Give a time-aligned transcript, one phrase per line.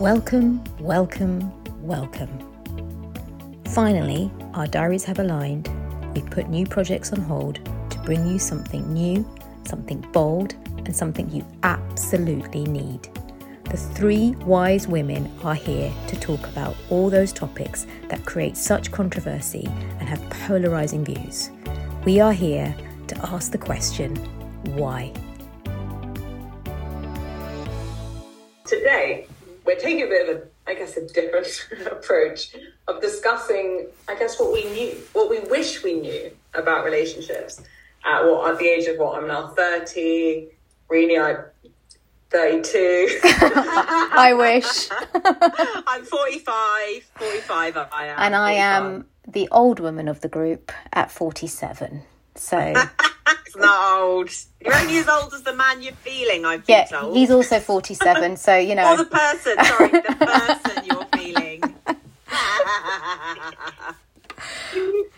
[0.00, 1.52] Welcome, welcome,
[1.86, 2.28] welcome.
[3.66, 5.70] Finally, our diaries have aligned.
[6.16, 9.24] We've put new projects on hold to bring you something new,
[9.68, 13.08] something bold, and something you absolutely need.
[13.70, 18.90] The three wise women are here to talk about all those topics that create such
[18.90, 19.68] controversy
[20.00, 21.50] and have polarizing views.
[22.04, 22.74] We are here
[23.06, 24.16] to ask the question
[24.74, 25.12] why?
[29.64, 32.54] We're taking a bit of a, I guess, a different approach
[32.86, 37.62] of discussing, I guess, what we knew, what we wish we knew about relationships.
[38.06, 40.48] At what at the age of what I'm now 30,
[40.90, 41.38] really I'm
[42.28, 43.20] 32.
[43.24, 44.88] I wish.
[45.86, 48.16] I'm 45, 45 I am.
[48.18, 48.60] And I 45.
[48.60, 52.02] am the old woman of the group at 47.
[52.34, 52.74] So,
[53.54, 54.30] It's not old.
[54.60, 57.16] You're only as old as the man you're feeling, I've been yeah, told.
[57.16, 58.36] he's also 47.
[58.36, 61.62] So, you Or know, the person, sorry, the person you're feeling.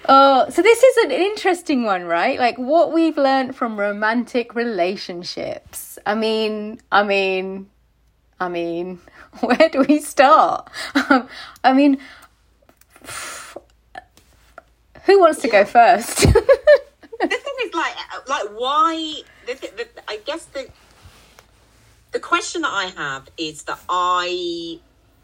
[0.09, 2.39] Oh, so this is an interesting one, right?
[2.39, 5.99] Like what we've learned from romantic relationships.
[6.07, 7.69] I mean, I mean,
[8.39, 9.01] I mean,
[9.41, 10.71] where do we start?
[11.09, 11.29] Um,
[11.65, 11.99] I mean,
[15.07, 16.27] who wants to go first?
[17.21, 17.95] The thing is, like,
[18.29, 19.23] like why?
[19.47, 20.69] The, th- the, I guess the
[22.13, 24.79] the question that I have is that I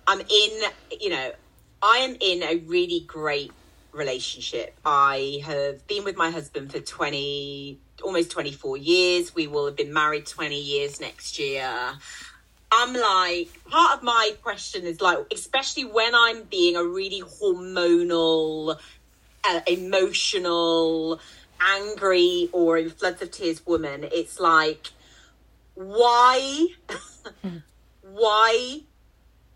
[0.06, 0.62] I'm in,
[1.00, 1.32] you know,
[1.80, 3.52] I am in a really great
[3.92, 4.78] relationship.
[4.84, 9.34] I have been with my husband for 20 almost 24 years.
[9.34, 11.94] We will have been married 20 years next year.
[12.72, 18.78] I'm like, part of my question is like, especially when I'm being a really hormonal,
[19.44, 21.20] uh, emotional,
[21.68, 24.88] angry, or in floods of tears woman, it's like,
[25.74, 26.66] why,
[28.02, 28.80] why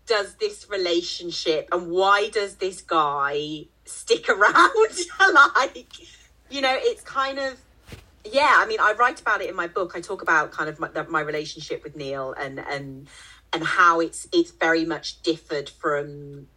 [0.05, 4.97] does this relationship and why does this guy stick around?
[5.55, 5.87] like,
[6.49, 7.59] you know, it's kind of,
[8.25, 8.55] yeah.
[8.57, 9.93] I mean, I write about it in my book.
[9.95, 13.07] I talk about kind of my, my relationship with Neil and and
[13.53, 16.47] and how it's it's very much differed from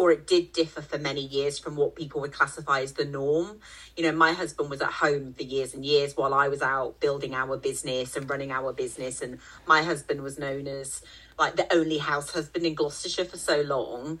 [0.00, 3.60] or it did differ for many years from what people would classify as the norm.
[3.98, 7.00] You know, my husband was at home for years and years while I was out
[7.00, 9.20] building our business and running our business.
[9.20, 11.02] And my husband was known as
[11.38, 14.20] like the only house husband in Gloucestershire for so long.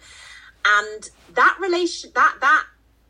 [0.66, 2.64] And that relation, that, that,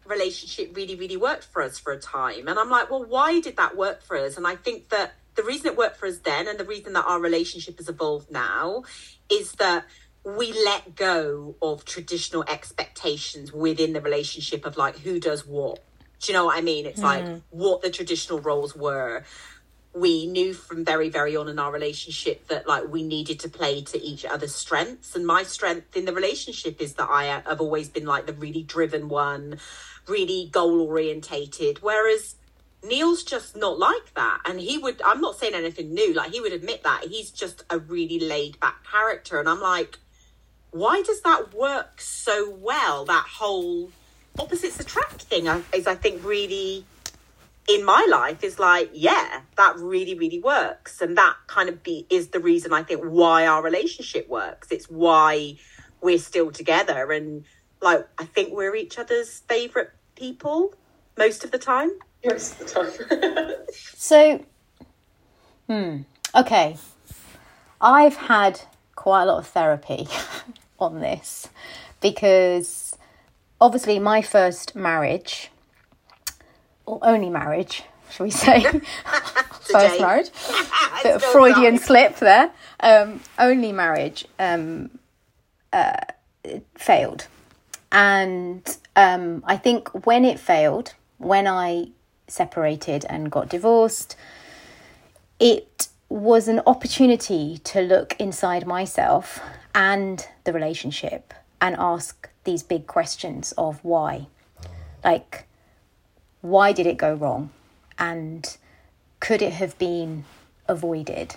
[0.07, 3.57] relationship really really worked for us for a time and i'm like well why did
[3.57, 6.49] that work for us and i think that the reason it worked for us then
[6.49, 8.83] and the reason that our relationship has evolved now
[9.31, 9.87] is that
[10.25, 15.83] we let go of traditional expectations within the relationship of like who does what.
[16.21, 16.85] Do you know what I mean?
[16.85, 17.41] It's like mm.
[17.49, 19.25] what the traditional roles were.
[19.95, 23.81] We knew from very, very on in our relationship that like we needed to play
[23.83, 25.17] to each other's strengths.
[25.17, 28.35] And my strength in the relationship is that I uh, have always been like the
[28.35, 29.59] really driven one,
[30.07, 31.79] really goal orientated.
[31.81, 32.37] Whereas
[32.85, 34.41] Neil's just not like that.
[34.45, 37.05] And he would, I'm not saying anything new, like he would admit that.
[37.09, 39.41] He's just a really laid back character.
[39.41, 39.99] And I'm like,
[40.71, 43.05] why does that work so well?
[43.05, 43.91] That whole
[44.39, 46.85] opposites attract thing is, I think, really
[47.69, 51.01] in my life is like, yeah, that really, really works.
[51.01, 54.69] And that kind of be is the reason I think why our relationship works.
[54.71, 55.57] It's why
[56.01, 57.13] we're still together.
[57.13, 57.45] And
[57.81, 60.75] like, I think we're each other's favorite people
[61.17, 61.91] most of the time.
[62.25, 63.57] Most of the time.
[63.73, 64.45] So,
[65.69, 65.99] hmm,
[66.35, 66.77] okay.
[67.81, 68.61] I've had
[68.97, 70.09] quite a lot of therapy
[70.81, 71.49] on this
[72.01, 72.97] because
[73.61, 75.51] obviously my first marriage,
[76.87, 78.63] or only marriage, shall we say,
[79.61, 80.31] first marriage,
[81.03, 81.79] bit of Freudian going.
[81.79, 82.51] slip there.
[82.81, 84.91] Um, only marriage um,
[85.73, 85.97] uh,
[86.75, 87.27] failed,
[87.93, 91.89] and um, I think when it failed, when I
[92.27, 94.17] separated and got divorced,
[95.39, 99.41] it was an opportunity to look inside myself
[99.75, 104.27] and the relationship and ask these big questions of why.
[105.05, 105.47] Like,
[106.41, 107.51] why did it go wrong?
[107.99, 108.57] And
[109.21, 110.25] could it have been
[110.67, 111.37] avoided?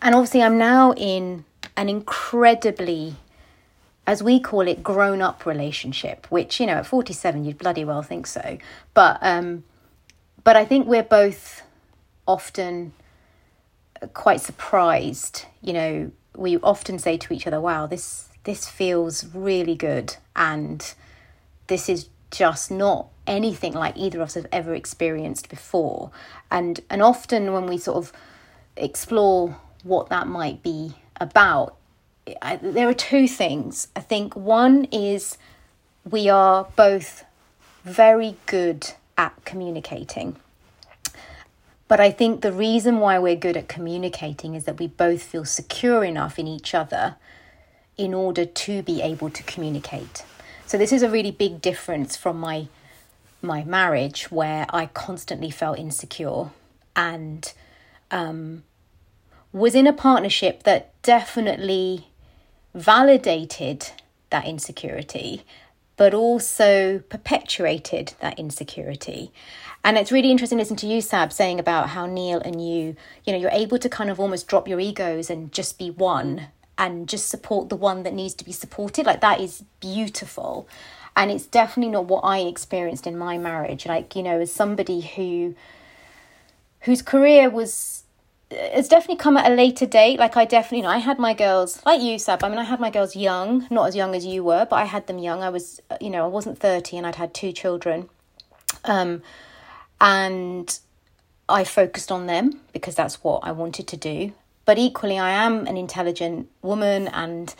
[0.00, 1.44] And obviously, I'm now in
[1.76, 3.14] an incredibly,
[4.06, 8.02] as we call it, grown up relationship, which, you know, at 47, you'd bloody well
[8.02, 8.58] think so.
[8.94, 9.64] But, um,
[10.44, 11.62] but I think we're both
[12.26, 12.92] often
[14.12, 15.46] quite surprised.
[15.62, 20.16] You know, we often say to each other, wow, this, this feels really good.
[20.34, 20.94] And
[21.66, 26.10] this is just not anything like either of us have ever experienced before.
[26.50, 28.12] And, and often when we sort of
[28.76, 31.76] explore what that might be about,
[32.40, 33.88] I, there are two things.
[33.94, 35.36] I think one is
[36.08, 37.24] we are both
[37.84, 40.36] very good at communicating.
[41.92, 45.44] But I think the reason why we're good at communicating is that we both feel
[45.44, 47.16] secure enough in each other
[47.98, 50.24] in order to be able to communicate.
[50.64, 52.68] So this is a really big difference from my
[53.42, 56.48] my marriage where I constantly felt insecure
[56.96, 57.52] and
[58.10, 58.64] um,
[59.52, 62.08] was in a partnership that definitely
[62.72, 63.90] validated
[64.30, 65.44] that insecurity,
[65.96, 69.32] but also perpetuated that insecurity.
[69.84, 72.96] And it's really interesting to listen to you, Sab, saying about how Neil and you,
[73.24, 76.48] you know, you're able to kind of almost drop your egos and just be one
[76.78, 79.06] and just support the one that needs to be supported.
[79.06, 80.68] Like that is beautiful.
[81.16, 83.84] And it's definitely not what I experienced in my marriage.
[83.84, 85.54] Like, you know, as somebody who
[86.80, 88.01] whose career was
[88.52, 90.18] it's definitely come at a later date.
[90.18, 92.44] Like I definitely, you know, I had my girls like you, Sab.
[92.44, 94.84] I mean, I had my girls young, not as young as you were, but I
[94.84, 95.42] had them young.
[95.42, 98.08] I was, you know, I wasn't thirty, and I'd had two children,
[98.84, 99.22] um,
[100.00, 100.78] and
[101.48, 104.32] I focused on them because that's what I wanted to do.
[104.64, 107.54] But equally, I am an intelligent woman, and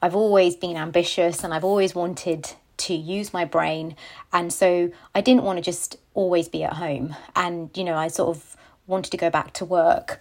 [0.00, 3.96] I've always been ambitious, and I've always wanted to use my brain,
[4.32, 7.14] and so I didn't want to just always be at home.
[7.34, 8.56] And you know, I sort of
[8.86, 10.20] wanted to go back to work.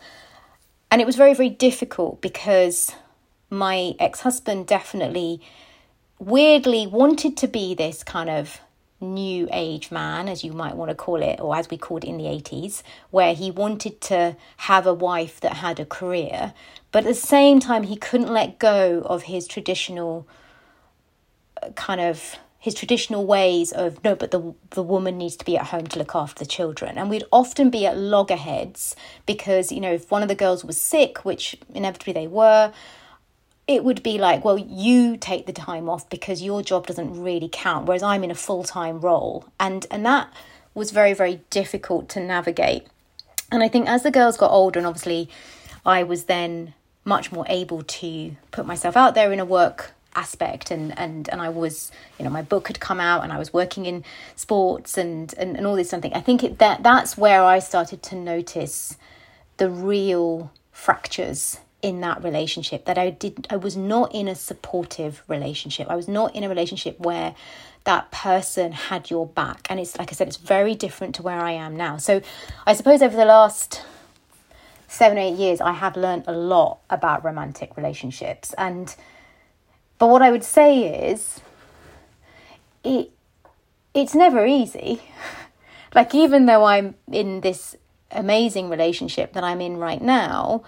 [0.92, 2.92] And it was very, very difficult because
[3.50, 5.42] my ex husband definitely
[6.20, 8.62] weirdly wanted to be this kind of
[9.02, 12.08] new age man, as you might want to call it, or as we called it
[12.08, 12.82] in the 80s,
[13.12, 16.54] where he wanted to have a wife that had a career,
[16.92, 20.28] but at the same time, he couldn't let go of his traditional
[21.62, 25.56] uh, kind of his traditional ways of no but the the woman needs to be
[25.56, 26.98] at home to look after the children.
[26.98, 28.96] And we'd often be at loggerheads
[29.28, 32.74] because you know if one of the girls was sick which inevitably they were
[33.68, 37.48] it would be like well you take the time off because your job doesn't really
[37.52, 39.46] count whereas I'm in a full-time role.
[39.60, 40.34] And and that
[40.74, 42.88] was very very difficult to navigate.
[43.52, 45.30] And I think as the girls got older and obviously
[45.86, 46.74] I was then
[47.04, 51.42] much more able to put myself out there in a work aspect and and and
[51.42, 54.04] I was you know my book had come out and I was working in
[54.36, 58.02] sports and and, and all this something I think it, that that's where I started
[58.04, 58.98] to notice
[59.58, 65.22] the real fractures in that relationship that I did I was not in a supportive
[65.28, 65.88] relationship.
[65.90, 67.36] I was not in a relationship where
[67.84, 69.68] that person had your back.
[69.70, 71.98] And it's like I said it's very different to where I am now.
[71.98, 72.22] So
[72.66, 73.84] I suppose over the last
[74.88, 78.54] seven eight years I have learned a lot about romantic relationships.
[78.58, 78.96] And
[79.98, 81.42] but what I would say is,
[82.84, 83.12] it
[83.94, 85.02] it's never easy.
[85.96, 87.76] like even though I'm in this
[88.12, 90.64] amazing relationship that I'm in right now,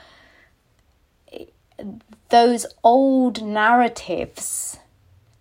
[2.30, 4.78] those old narratives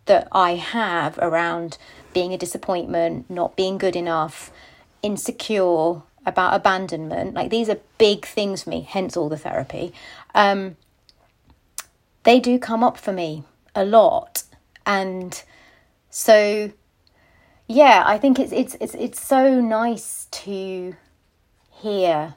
[0.07, 1.79] that I have around
[2.13, 4.51] being a disappointment, not being good enough,
[5.03, 9.93] insecure, about abandonment, like these are big things for me, hence all the therapy.
[10.35, 10.77] Um,
[12.25, 13.45] they do come up for me
[13.77, 14.43] a lot
[14.85, 15.43] and
[16.11, 16.73] so
[17.69, 20.95] yeah i think it's it's it's it's so nice to
[21.71, 22.35] hear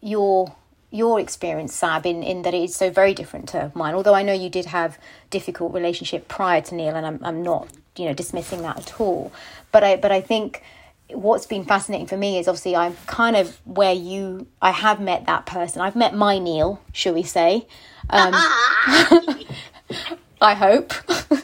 [0.00, 0.54] your
[0.90, 4.32] your experience sab in in that it's so very different to mine although i know
[4.32, 4.98] you did have
[5.30, 9.32] difficult relationship prior to neil and i'm i'm not you know dismissing that at all
[9.72, 10.62] but i but i think
[11.10, 15.26] what's been fascinating for me is obviously I'm kind of where you I have met
[15.26, 15.80] that person.
[15.80, 17.66] I've met my Neil, shall we say?
[18.10, 18.34] Um,
[20.40, 20.92] I hope.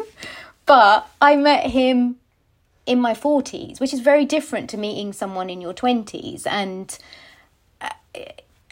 [0.66, 2.16] but I met him
[2.86, 6.46] in my 40s, which is very different to meeting someone in your 20s.
[6.46, 6.96] And
[7.80, 7.90] uh,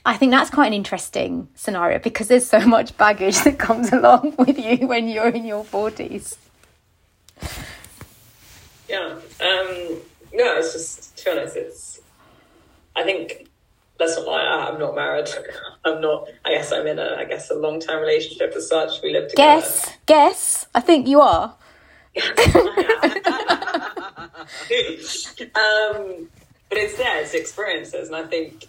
[0.04, 4.34] I think that's quite an interesting scenario because there's so much baggage that comes along
[4.38, 6.36] with you when you're in your 40s.
[8.88, 9.14] Yeah.
[9.40, 10.00] Um,
[10.32, 12.00] no, it's just, to be honest, it's,
[12.96, 13.50] I think
[14.00, 15.28] let's not lie, I'm not married.
[15.85, 16.28] I'm not.
[16.45, 17.16] I guess I'm in a.
[17.19, 19.02] I guess a long term relationship as such.
[19.02, 19.61] We live together.
[19.61, 20.66] Guess, guess.
[20.75, 21.54] I think you are.
[22.16, 22.25] um,
[26.69, 27.23] but it's there.
[27.23, 28.66] It's experiences, and I think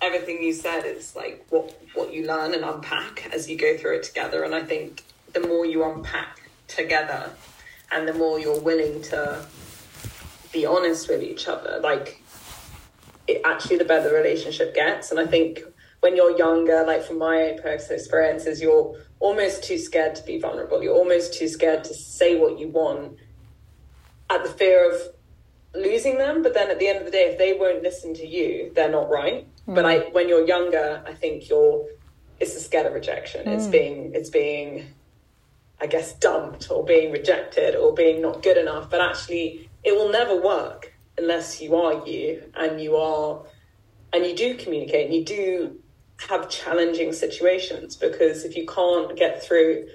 [0.00, 3.96] everything you said is like what what you learn and unpack as you go through
[3.96, 4.44] it together.
[4.44, 5.04] And I think
[5.34, 7.30] the more you unpack together,
[7.92, 9.44] and the more you're willing to
[10.52, 12.22] be honest with each other, like
[13.28, 15.10] it, actually the better the relationship gets.
[15.10, 15.60] And I think
[16.00, 20.82] when you're younger, like from my personal experiences, you're almost too scared to be vulnerable.
[20.82, 23.18] You're almost too scared to say what you want
[24.30, 25.00] at the fear of
[25.74, 26.42] losing them.
[26.42, 28.90] But then at the end of the day, if they won't listen to you, they're
[28.90, 29.46] not right.
[29.66, 29.74] Mm.
[29.74, 31.86] But I, when you're younger, I think you're
[32.40, 33.48] it's the scare of rejection.
[33.48, 34.86] It's being it's being
[35.80, 38.88] I guess dumped or being rejected or being not good enough.
[38.88, 43.42] But actually it will never work unless you are you and you are
[44.12, 45.80] and you do communicate and you do
[46.28, 49.86] have challenging situations because if you can't get through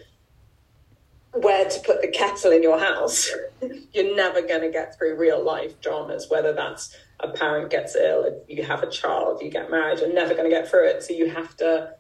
[1.34, 3.30] where to put the kettle in your house,
[3.94, 8.24] you're never going to get through real life dramas, whether that's a parent gets ill,
[8.24, 11.04] if you have a child, you get married, you're never going to get through it.
[11.04, 11.96] So you have to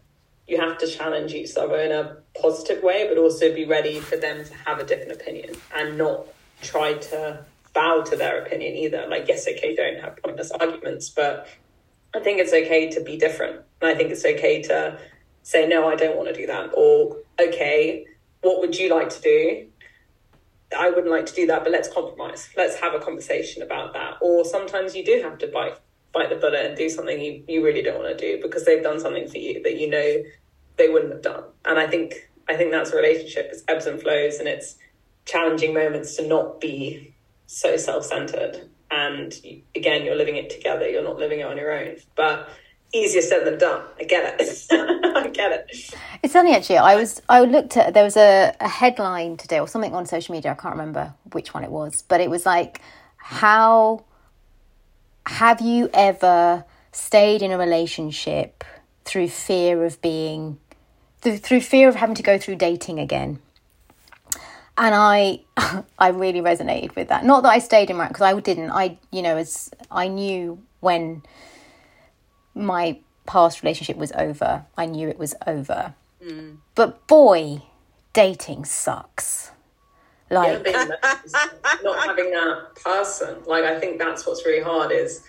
[0.46, 4.18] you have to challenge each other in a positive way, but also be ready for
[4.18, 6.27] them to have a different opinion and not
[6.62, 9.08] try to bow to their opinion either.
[9.08, 11.48] Like, yes, okay, don't have pointless arguments, but
[12.15, 13.62] I think it's okay to be different.
[13.82, 15.00] And I think it's okay to
[15.42, 16.72] say, no, I don't want to do that.
[16.75, 18.06] Or, okay,
[18.42, 19.68] what would you like to do?
[20.77, 22.50] I wouldn't like to do that, but let's compromise.
[22.58, 24.18] Let's have a conversation about that.
[24.22, 25.77] Or sometimes you do have to bite
[26.13, 28.84] bite the bullet and do something you, you really don't want to do because they've
[28.84, 30.24] done something for you that you know
[30.77, 31.44] they wouldn't have done.
[31.65, 33.50] And I think I think that's a relationship.
[33.51, 34.75] It's ebbs and flows and it's
[35.25, 37.13] challenging moments to not be
[37.53, 38.69] so self centered.
[38.91, 39.33] And
[39.75, 40.88] again, you're living it together.
[40.88, 41.95] You're not living it on your own.
[42.15, 42.50] But
[42.93, 43.83] easier said than done.
[44.00, 44.65] I get it.
[44.72, 45.95] I get it.
[46.22, 46.77] It's funny actually.
[46.77, 50.33] I was I looked at there was a, a headline today or something on social
[50.33, 50.51] media.
[50.51, 52.81] I can't remember which one it was, but it was like
[53.17, 54.05] how
[55.25, 58.63] have you ever stayed in a relationship
[59.05, 60.60] through fear of being
[61.22, 63.39] through, through fear of having to go through dating again?
[64.77, 65.42] And I
[66.00, 67.25] I really resonated with that.
[67.25, 68.72] Not that I stayed in because I didn't.
[68.72, 71.24] I you know as I knew when
[72.56, 74.65] my past relationship was over.
[74.77, 75.94] I knew it was over.
[76.24, 76.58] Mm.
[76.75, 77.63] But boy,
[78.13, 79.51] dating sucks.
[80.30, 80.86] Like yeah,
[81.84, 83.38] not having that person.
[83.46, 85.24] Like I think that's what's really hard is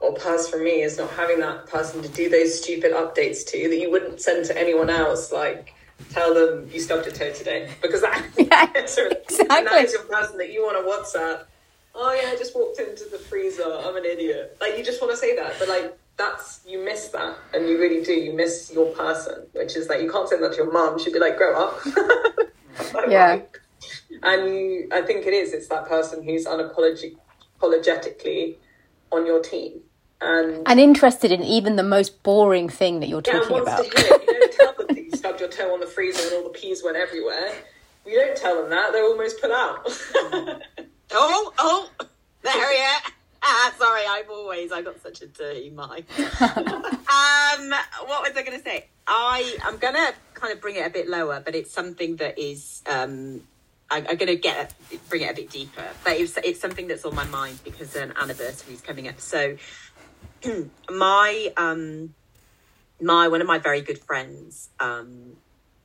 [0.00, 3.68] or purse for me is not having that person to do those stupid updates to
[3.68, 5.32] that you wouldn't send to anyone else.
[5.32, 5.74] Like
[6.10, 9.46] tell them you stubbed your toe today because that, Yeah, exactly.
[9.46, 11.44] that is your person that you want to WhatsApp.
[11.94, 13.64] Oh yeah, I just walked into the freezer.
[13.64, 14.56] I'm an idiot.
[14.60, 17.78] Like you just want to say that, but like that's you miss that, and you
[17.80, 18.12] really do.
[18.12, 20.98] You miss your person, which is like you can't say that to your mum.
[20.98, 21.80] She'd be like, "Grow up."
[23.08, 23.40] Yeah.
[24.22, 25.52] And you, I think it is.
[25.52, 27.16] It's that person who's unapologetically
[27.56, 28.58] apologetically
[29.12, 29.80] on your team,
[30.20, 33.86] and and interested in even the most boring thing that you're talking about.
[35.20, 37.52] Stubbed your toe on the freezer and all the peas went everywhere.
[38.06, 39.86] You don't tell them that; they're almost put out.
[41.12, 41.90] Oh, oh,
[42.42, 42.88] there you
[43.42, 46.04] Ah, sorry, I've always I got such a dirty mind.
[46.18, 47.70] um,
[48.06, 48.86] what was I going to say?
[49.08, 52.38] I I'm going to kind of bring it a bit lower, but it's something that
[52.38, 53.42] is um,
[53.90, 54.72] I, I'm going to get
[55.08, 55.84] bring it a bit deeper.
[56.04, 59.20] But it's it's something that's on my mind because an anniversary is coming up.
[59.20, 59.56] So
[60.90, 62.14] my um
[63.00, 65.36] my one of my very good friends um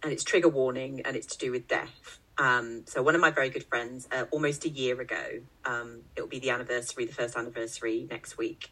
[0.03, 2.19] and it's trigger warning and it's to do with death.
[2.38, 6.29] Um so one of my very good friends uh, almost a year ago um it'll
[6.29, 8.69] be the anniversary the first anniversary next week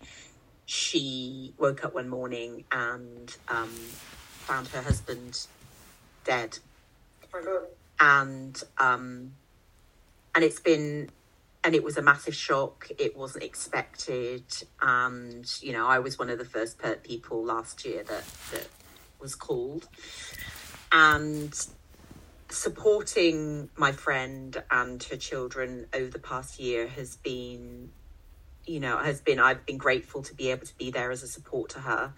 [0.66, 5.48] she woke up one morning and um found her husband
[6.24, 6.60] dead.
[7.34, 7.68] Oh
[8.00, 9.34] and um
[10.36, 11.10] and it's been
[11.64, 12.90] and it was a massive shock.
[12.98, 14.44] It wasn't expected.
[14.82, 18.68] And you know i was one of the first people last year that that
[19.20, 19.88] was called.
[20.92, 21.54] And
[22.50, 27.90] supporting my friend and her children over the past year has been
[28.66, 31.28] you know has been i've been grateful to be able to be there as a
[31.28, 32.14] support to her.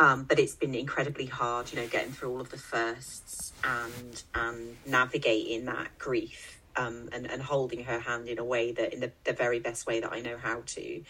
[0.00, 4.22] Um, but it's been incredibly hard, you know, getting through all of the firsts and
[4.34, 9.00] and navigating that grief um, and and holding her hand in a way that in
[9.00, 11.02] the, the very best way that I know how to.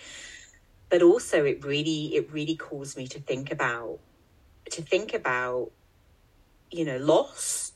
[0.89, 3.99] But also, it really it really caused me to think about
[4.71, 5.71] to think about
[6.71, 7.73] you know loss,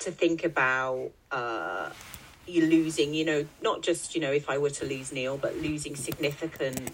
[0.00, 1.90] to think about uh,
[2.46, 5.56] you losing, you know, not just you know if I were to lose Neil, but
[5.56, 6.92] losing significant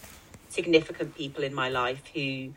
[0.48, 2.52] significant people in my life who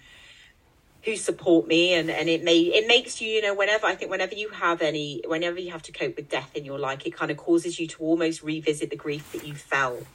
[1.04, 4.12] who support me and and it may it makes you you know whenever i think
[4.12, 7.12] whenever you have any whenever you have to cope with death in your life it
[7.12, 10.06] kind of causes you to almost revisit the grief that you felt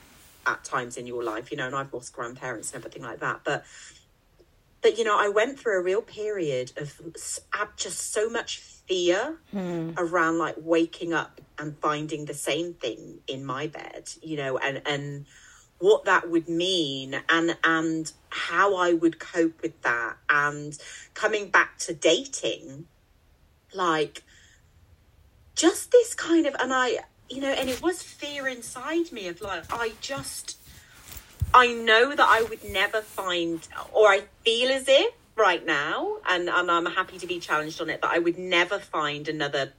[0.46, 3.40] at times in your life you know and i've lost grandparents and everything like that
[3.44, 3.64] but
[4.82, 7.00] but you know i went through a real period of
[7.76, 9.92] just so much fear hmm.
[9.96, 14.82] around like waking up and finding the same thing in my bed you know and
[14.84, 15.24] and
[15.78, 20.16] what that would mean and and how I would cope with that.
[20.28, 20.78] And
[21.14, 22.86] coming back to dating
[23.72, 24.22] like
[25.54, 29.40] just this kind of and I you know and it was fear inside me of
[29.40, 30.58] like I just
[31.52, 36.48] I know that I would never find or I feel as if right now, and,
[36.48, 39.72] and I'm happy to be challenged on it, that I would never find another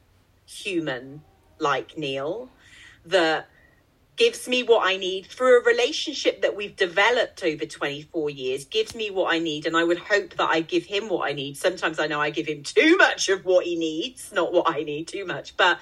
[0.45, 1.21] human
[1.59, 2.49] like Neil
[3.05, 3.47] that
[4.15, 8.95] gives me what I need through a relationship that we've developed over 24 years, gives
[8.95, 9.65] me what I need.
[9.65, 11.57] And I would hope that I give him what I need.
[11.57, 14.84] Sometimes I know I give him too much of what he needs, not what I
[14.84, 15.57] need too much.
[15.57, 15.79] But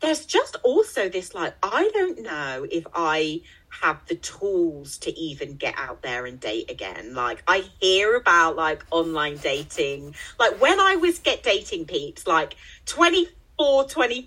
[0.00, 3.42] there's just also this like, I don't know if I
[3.80, 7.14] have the tools to even get out there and date again.
[7.14, 10.14] Like I hear about like online dating.
[10.38, 14.24] Like when I was get dating peeps, like 24, 25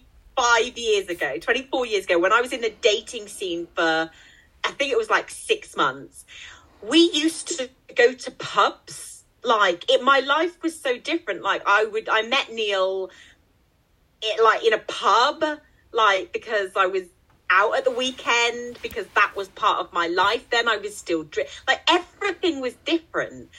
[0.75, 4.09] years ago, 24 years ago, when I was in the dating scene for
[4.63, 6.25] I think it was like six months,
[6.81, 9.23] we used to go to pubs.
[9.43, 11.43] Like it my life was so different.
[11.43, 13.11] Like I would I met Neil
[14.21, 15.43] it, like in a pub,
[15.91, 17.03] like because I was
[17.49, 20.49] out at the weekend because that was part of my life.
[20.49, 23.49] Then I was still dri- like everything was different,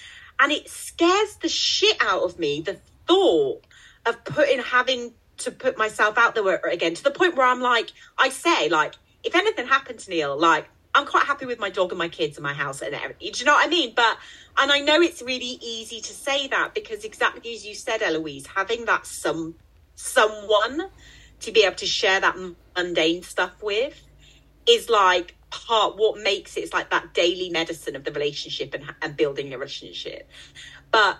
[0.40, 2.62] and it scares the shit out of me.
[2.62, 3.64] The thought
[4.04, 7.93] of putting having to put myself out there again to the point where I'm like,
[8.19, 11.90] I say like, if anything happened to Neil, like I'm quite happy with my dog
[11.90, 13.33] and my kids and my house and everything.
[13.33, 13.93] Do you know what I mean?
[13.95, 14.16] But
[14.57, 18.47] and I know it's really easy to say that because exactly as you said, Eloise,
[18.47, 19.57] having that some
[19.95, 20.88] someone
[21.40, 22.37] to be able to share that
[22.76, 24.02] mundane stuff with
[24.66, 28.85] is like part what makes it it's like that daily medicine of the relationship and,
[29.00, 30.28] and building a relationship
[30.90, 31.19] but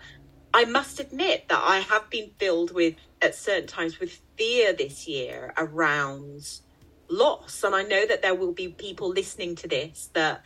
[0.53, 5.09] i must admit that i have been filled with at certain times with fear this
[5.09, 6.61] year around
[7.09, 7.63] loss.
[7.63, 10.43] And i know that there will be people listening to this that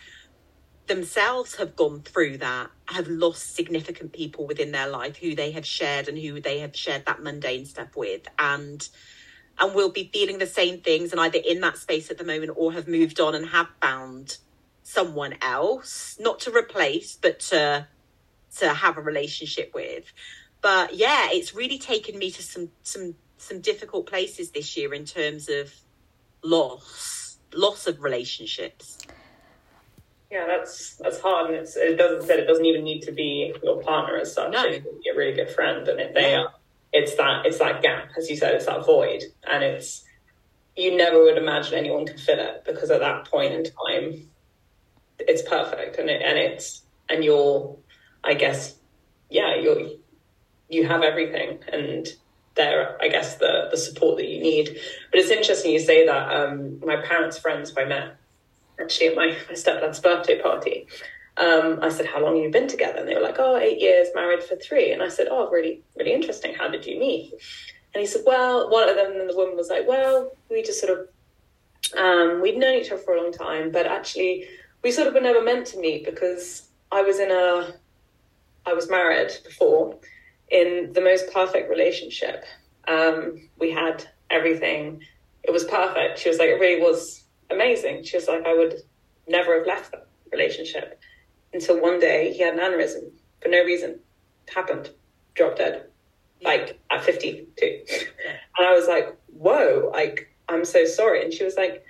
[0.87, 5.65] themselves have gone through that have lost significant people within their life who they have
[5.65, 8.23] shared and who they have shared that mundane stuff with.
[8.39, 8.87] And
[9.59, 12.53] and will be feeling the same things and either in that space at the moment
[12.57, 14.39] or have moved on and have found
[14.83, 17.87] someone else not to replace but to
[18.57, 20.13] to have a relationship with
[20.63, 25.05] but yeah it's really taken me to some some some difficult places this year in
[25.05, 25.73] terms of
[26.43, 28.99] loss loss of relationships.
[30.31, 33.53] Yeah that's that's hard and it's it doesn't said it doesn't even need to be
[33.63, 34.53] your partner as such.
[34.53, 34.65] No.
[34.65, 36.53] it could be a really good friend and if they are
[36.93, 40.05] it's that it's that gap as you said it's that void and it's
[40.77, 44.29] you never would imagine anyone could fill it because at that point in time
[45.19, 47.77] it's perfect and it and it's and you're
[48.25, 48.77] i guess
[49.29, 49.91] yeah you're
[50.71, 52.09] you have everything and
[52.55, 54.79] they're i guess the the support that you need
[55.11, 58.17] but it's interesting you say that um my parents friends who i met
[58.81, 60.87] actually at my, my stepdad's birthday party
[61.37, 62.99] um, I said, How long have you been together?
[62.99, 64.93] And they were like, Oh, eight years, married for three.
[64.93, 66.55] And I said, Oh, really, really interesting.
[66.55, 67.33] How did you meet?
[67.95, 70.81] And he said, Well, one of them, and the woman was like, Well, we just
[70.81, 74.49] sort of, um, we'd known each other for a long time, but actually,
[74.83, 77.75] we sort of were never meant to meet because I was in a,
[78.67, 79.97] I was married before
[80.51, 82.45] in the most perfect relationship.
[82.89, 85.03] Um, we had everything.
[85.43, 86.19] It was perfect.
[86.19, 88.05] She was like, It really was amazing.
[88.05, 88.83] She was like, I would
[89.29, 91.01] never have left that relationship
[91.53, 93.11] until one day he had an aneurysm
[93.43, 94.01] for no reason.
[94.47, 94.91] It happened,
[95.35, 95.87] dropped dead,
[96.43, 97.85] like at 52.
[98.59, 101.25] And I was like, whoa, like, I'm so sorry.
[101.25, 101.83] And she was like,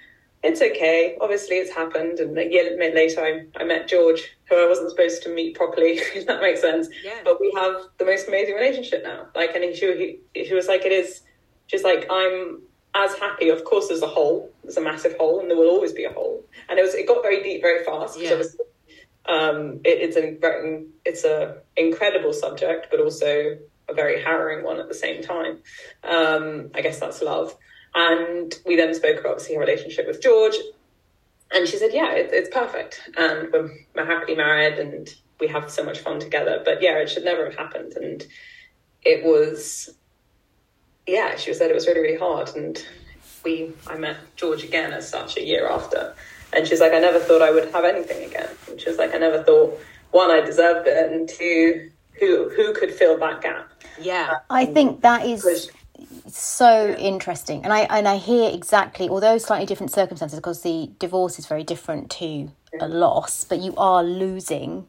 [0.43, 1.17] it's okay.
[1.21, 2.19] Obviously, it's happened.
[2.19, 5.91] And a year later, I, I met George, who I wasn't supposed to meet properly,
[6.15, 6.89] if that makes sense.
[7.05, 7.21] Yeah.
[7.25, 9.27] But we have the most amazing relationship now.
[9.35, 11.23] Like, and she, he, he was like, it is
[11.71, 12.63] She's like, I'm
[12.97, 13.49] as happy.
[13.49, 14.51] Of course, there's a hole.
[14.65, 16.45] There's a massive hole, and there will always be a hole.
[16.69, 18.19] And it was, it got very deep very fast.
[18.19, 18.33] Yeah.
[18.33, 18.65] obviously
[19.27, 23.57] um, it, it's a very, it's a incredible subject, but also
[23.89, 25.59] a very harrowing one at the same time.
[26.03, 27.57] Um, I guess that's love.
[27.95, 30.55] And we then spoke about obviously her relationship with George,
[31.53, 35.09] and she said, "Yeah, it, it's perfect, and we're, we're happily married, and
[35.41, 38.25] we have so much fun together." But yeah, it should never have happened, and
[39.03, 39.91] it was,
[41.07, 42.85] yeah, she said it was really, really hard, and
[43.45, 46.15] we, I met George again as such a year after,
[46.53, 48.51] and she's like, I never thought I would have anything again.
[48.69, 49.81] And she was like, I never thought
[50.13, 53.71] one, I deserved it, and two, who who could fill that gap?
[54.01, 55.71] yeah I think that is
[56.29, 59.09] So interesting, and I and I hear exactly.
[59.09, 63.75] Although slightly different circumstances, because the divorce is very different to a loss, but you
[63.77, 64.87] are losing.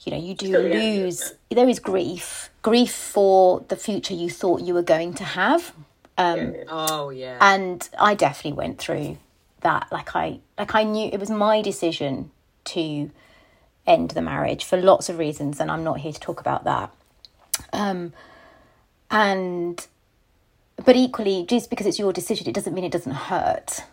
[0.00, 1.34] You know, you do yeah, lose.
[1.50, 5.74] There is grief, grief for the future you thought you were going to have,
[6.18, 9.18] um, oh yeah and I definitely went through
[9.60, 9.86] that.
[9.92, 12.30] Like I, like I knew it was my decision
[12.66, 13.10] to
[13.86, 16.92] end the marriage for lots of reasons, and I'm not here to talk about that.
[17.72, 18.12] Um,
[19.10, 19.86] and
[20.84, 23.84] but equally, just because it's your decision, it doesn't mean it doesn't hurt,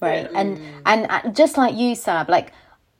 [0.00, 0.28] right?
[0.34, 2.52] And and just like you, Sab, like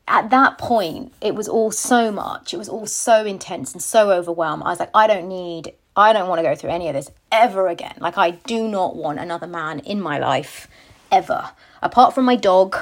[0.08, 2.52] at that point, it was all so much.
[2.52, 4.62] It was all so intense and so overwhelmed.
[4.64, 7.10] I was like, I don't need, I don't want to go through any of this
[7.30, 7.94] ever again.
[7.98, 10.68] Like, I do not want another man in my life
[11.10, 11.52] ever.
[11.80, 12.76] Apart from my dog,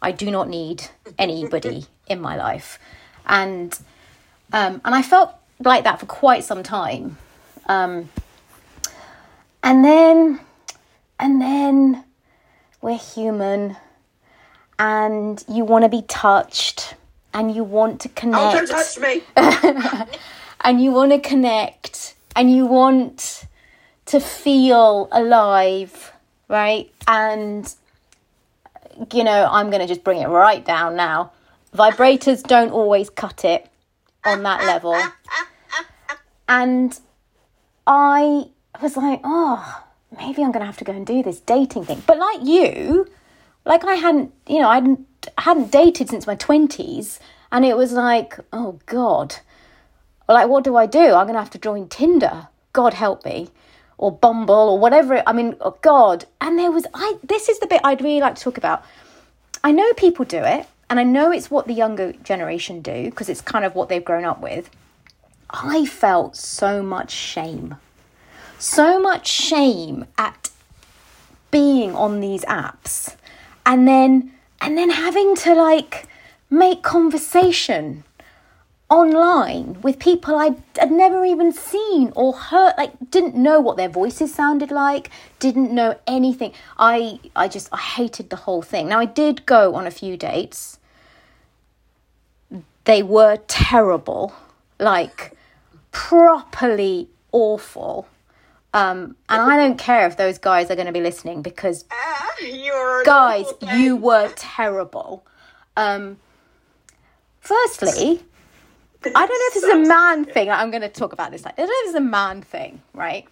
[0.00, 0.84] I do not need
[1.18, 2.78] anybody in my life.
[3.26, 3.78] And
[4.52, 7.18] um, and I felt like that for quite some time.
[7.66, 8.10] Um,
[9.64, 10.40] and then
[11.18, 12.04] and then
[12.82, 13.76] we're human
[14.78, 16.94] and you want to be touched
[17.32, 18.42] and you want to connect.
[18.42, 19.22] Oh, don't touch me.
[20.60, 23.46] and you want to connect and you want
[24.06, 26.12] to feel alive,
[26.48, 26.92] right?
[27.08, 27.72] And,
[29.12, 31.32] you know, I'm going to just bring it right down now.
[31.74, 33.66] Vibrators don't always cut it
[34.24, 35.00] on that level.
[36.48, 36.98] And
[37.86, 38.50] I
[38.82, 39.82] was like, oh,
[40.16, 42.02] maybe I'm going to have to go and do this dating thing.
[42.06, 43.08] But like you,
[43.64, 45.06] like I hadn't, you know, I hadn't,
[45.38, 47.18] hadn't dated since my 20s.
[47.52, 49.36] And it was like, oh God,
[50.28, 51.14] like, what do I do?
[51.14, 52.48] I'm going to have to join Tinder.
[52.72, 53.50] God help me.
[53.98, 55.22] Or Bumble or whatever.
[55.26, 56.24] I mean, oh God.
[56.40, 58.84] And there was, I, this is the bit I'd really like to talk about.
[59.62, 60.66] I know people do it.
[60.90, 64.04] And I know it's what the younger generation do because it's kind of what they've
[64.04, 64.68] grown up with.
[65.50, 67.76] I felt so much shame.
[68.58, 70.50] So much shame at
[71.50, 73.14] being on these apps
[73.64, 76.06] and then and then having to like
[76.50, 78.04] make conversation
[78.90, 83.88] online with people I had never even seen or heard like didn't know what their
[83.88, 86.52] voices sounded like didn't know anything.
[86.78, 88.88] I I just I hated the whole thing.
[88.88, 90.78] Now I did go on a few dates.
[92.84, 94.34] They were terrible.
[94.78, 95.32] Like
[95.92, 98.08] properly awful
[98.74, 101.84] um, and I don't care if those guys are going to be listening because
[103.04, 103.46] guys,
[103.78, 105.24] you were terrible.
[105.76, 106.18] Um,
[107.40, 108.20] firstly,
[109.04, 110.50] I don't know if this is a man thing.
[110.50, 111.44] I'm going to talk about this.
[111.44, 113.26] Like, I don't know if it's a man thing, right?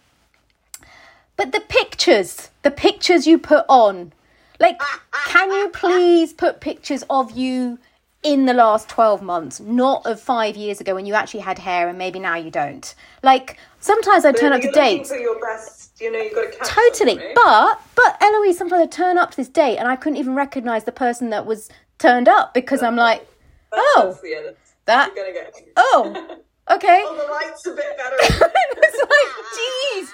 [1.35, 4.13] But the pictures, the pictures you put on,
[4.59, 4.79] like,
[5.25, 7.79] can you please put pictures of you
[8.23, 11.89] in the last 12 months, not of five years ago when you actually had hair
[11.89, 12.95] and maybe now you don't?
[13.21, 15.11] Like, sometimes I turn up to dates.
[15.11, 17.21] your best, you know, you've got to catch Totally.
[17.35, 20.85] But but Eloise, sometimes I turn up to this date and I couldn't even recognise
[20.85, 23.27] the person that was turned up because I'm like,
[23.71, 25.55] oh, That's that You're gonna get.
[25.77, 26.37] oh,
[26.71, 27.03] okay.
[27.05, 28.15] Oh, the light's a bit better.
[28.19, 30.13] it's like, jeez.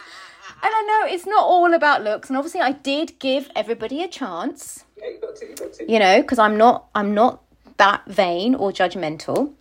[0.62, 4.08] And I know it's not all about looks, and obviously I did give everybody a
[4.10, 5.46] chance, yeah, you got to.
[5.48, 5.92] You got to.
[5.92, 7.42] you know, because I'm not I'm not
[7.80, 9.54] that vain or judgmental.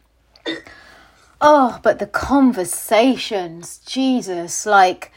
[1.40, 4.66] Oh, but the conversations, Jesus!
[4.66, 5.12] Like,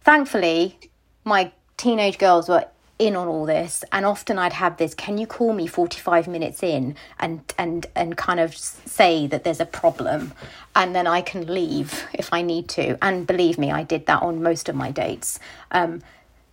[0.00, 0.78] thankfully,
[1.24, 2.66] my teenage girls were
[2.98, 4.94] in on all this, and often I'd have this.
[4.94, 9.44] Can you call me forty five minutes in and and and kind of say that
[9.44, 10.32] there's a problem,
[10.74, 12.96] and then I can leave if I need to.
[13.04, 15.38] And believe me, I did that on most of my dates.
[15.72, 16.02] Um,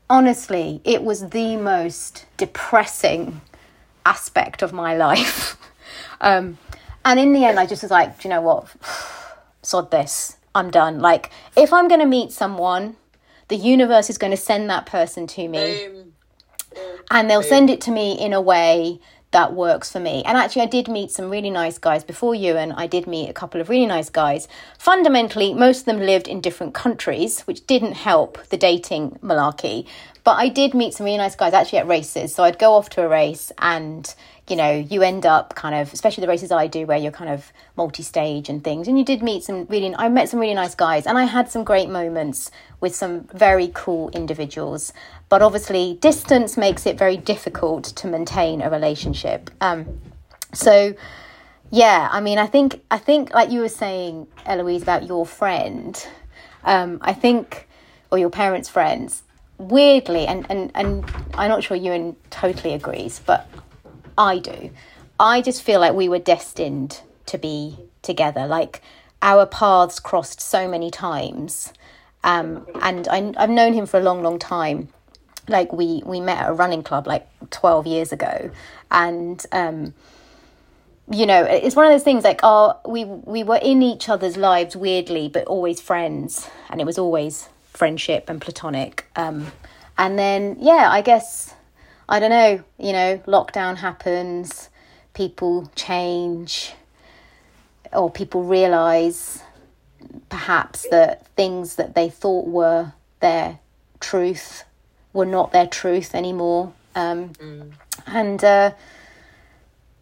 [0.10, 3.40] honestly, it was the most depressing
[4.06, 5.58] aspect of my life.
[6.22, 6.58] Um,
[7.06, 8.68] and in the end, I just was like, do you know what?
[9.62, 10.38] Sod this.
[10.56, 11.00] I'm done.
[11.00, 12.96] Like, if I'm going to meet someone,
[13.48, 16.14] the universe is going to send that person to me Boom.
[17.12, 19.00] and they'll send it to me in a way
[19.34, 20.24] that works for me.
[20.26, 23.30] And actually, I did meet some really nice guys before you, and I did meet
[23.30, 24.48] a couple of really nice guys.
[24.78, 29.88] Fundamentally, most of them lived in different countries, which didn't help the dating malarkey.
[30.24, 32.34] But I did meet some really nice guys actually at races.
[32.34, 34.14] So I'd go off to a race, and
[34.50, 37.30] you know, you end up kind of, especially the races I do, where you're kind
[37.30, 38.88] of multi-stage and things.
[38.88, 41.50] And you did meet some really, I met some really nice guys, and I had
[41.50, 42.52] some great moments
[42.82, 44.92] with some very cool individuals.
[45.30, 49.50] But obviously, distance makes it very difficult to maintain a relationship.
[49.62, 50.02] Um,
[50.54, 50.94] so,
[51.72, 56.06] yeah, I mean, I think, I think, like you were saying, Eloise, about your friend.
[56.66, 57.68] Um, I think,
[58.12, 59.24] or your parents' friends.
[59.58, 63.48] Weirdly, and, and, and I'm not sure Ewan totally agrees, but
[64.18, 64.72] I do.
[65.20, 68.46] I just feel like we were destined to be together.
[68.48, 68.82] Like
[69.22, 71.74] our paths crossed so many times.
[72.24, 74.90] Um, and I, I've known him for a long, long time.
[75.48, 78.52] Like we, we met at a running club like 12 years ago.
[78.92, 79.94] And, um,
[81.12, 84.38] you know, it's one of those things like, oh, we, we were in each other's
[84.38, 86.50] lives weirdly, but always friends.
[86.70, 89.06] And it was always friendship and platonic.
[89.16, 89.52] Um,
[89.98, 91.54] and then, yeah, I guess
[92.08, 94.70] I don't know, you know, lockdown happens,
[95.14, 96.74] people change,
[97.92, 99.42] or people realize
[100.30, 103.60] perhaps that things that they thought were their
[104.00, 104.64] truth
[105.14, 106.74] were not their truth anymore.
[106.96, 107.34] Um,
[108.08, 108.72] And uh,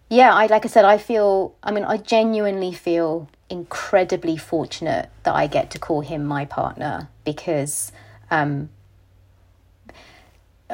[0.10, 1.54] yeah, I like I said, I feel.
[1.64, 7.10] I mean, I genuinely feel incredibly fortunate that I get to call him my partner
[7.26, 7.92] because,
[8.30, 8.70] um,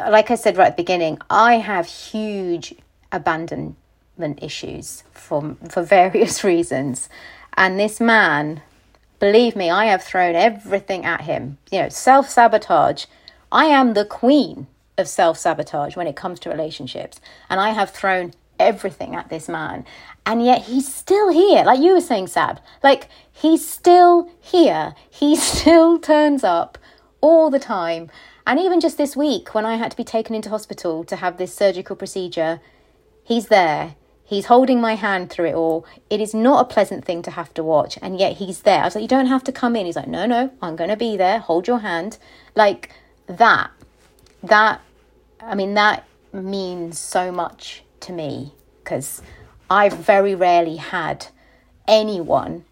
[0.10, 2.76] like I said right at the beginning, I have huge
[3.12, 7.10] abandonment issues for for various reasons,
[7.56, 8.62] and this man,
[9.20, 11.58] believe me, I have thrown everything at him.
[11.72, 13.06] You know, self sabotage.
[13.52, 17.92] I am the queen of self sabotage when it comes to relationships, and I have
[17.92, 19.86] thrown everything at this man.
[20.26, 21.64] And yet he's still here.
[21.64, 22.60] Like you were saying, Sab.
[22.84, 24.96] Like he's still here.
[25.10, 26.78] He still turns up
[27.22, 28.10] all the time.
[28.48, 31.36] And even just this week, when I had to be taken into hospital to have
[31.36, 32.62] this surgical procedure,
[33.22, 33.96] he's there.
[34.24, 35.86] He's holding my hand through it all.
[36.10, 38.00] It is not a pleasant thing to have to watch.
[38.02, 38.82] And yet he's there.
[38.82, 39.86] I was like, you don't have to come in.
[39.86, 41.40] He's like, no, no, I'm going to be there.
[41.40, 42.18] Hold your hand.
[42.56, 42.94] Like
[43.28, 43.70] that,
[44.44, 44.80] that,
[45.42, 49.22] I mean, that means so much to me because
[49.70, 51.28] I've very rarely had
[51.86, 52.64] anyone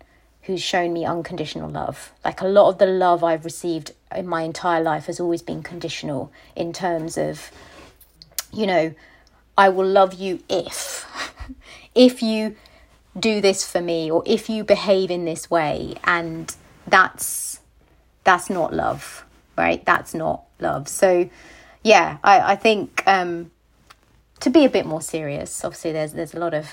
[0.46, 2.12] who's shown me unconditional love.
[2.24, 5.64] Like a lot of the love I've received in my entire life has always been
[5.64, 7.52] conditional in terms of,
[8.54, 8.94] you know,
[9.58, 11.06] I will love you if,
[11.96, 12.56] if you
[13.18, 15.96] do this for me or if you behave in this way.
[16.04, 16.54] And
[16.86, 17.60] that's,
[18.24, 19.26] that's not love,
[19.58, 19.84] right?
[19.86, 20.88] That's not love.
[20.88, 21.30] So,
[21.84, 23.52] yeah, I, I think, um,
[24.42, 26.68] to be a bit more serious, obviously there's there's a lot of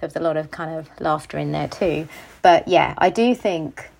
[0.00, 2.08] there's a lot of kind of laughter in there too.
[2.42, 3.90] But yeah, I do think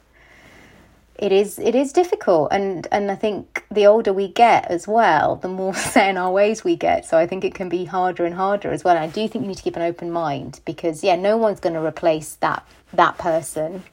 [1.20, 5.36] it is it is difficult and and I think the older we get as well,
[5.36, 7.04] the more set in our ways we get.
[7.04, 8.96] So I think it can be harder and harder as well.
[8.96, 11.60] And I do think you need to keep an open mind because yeah, no one's
[11.60, 13.84] going to replace that that person.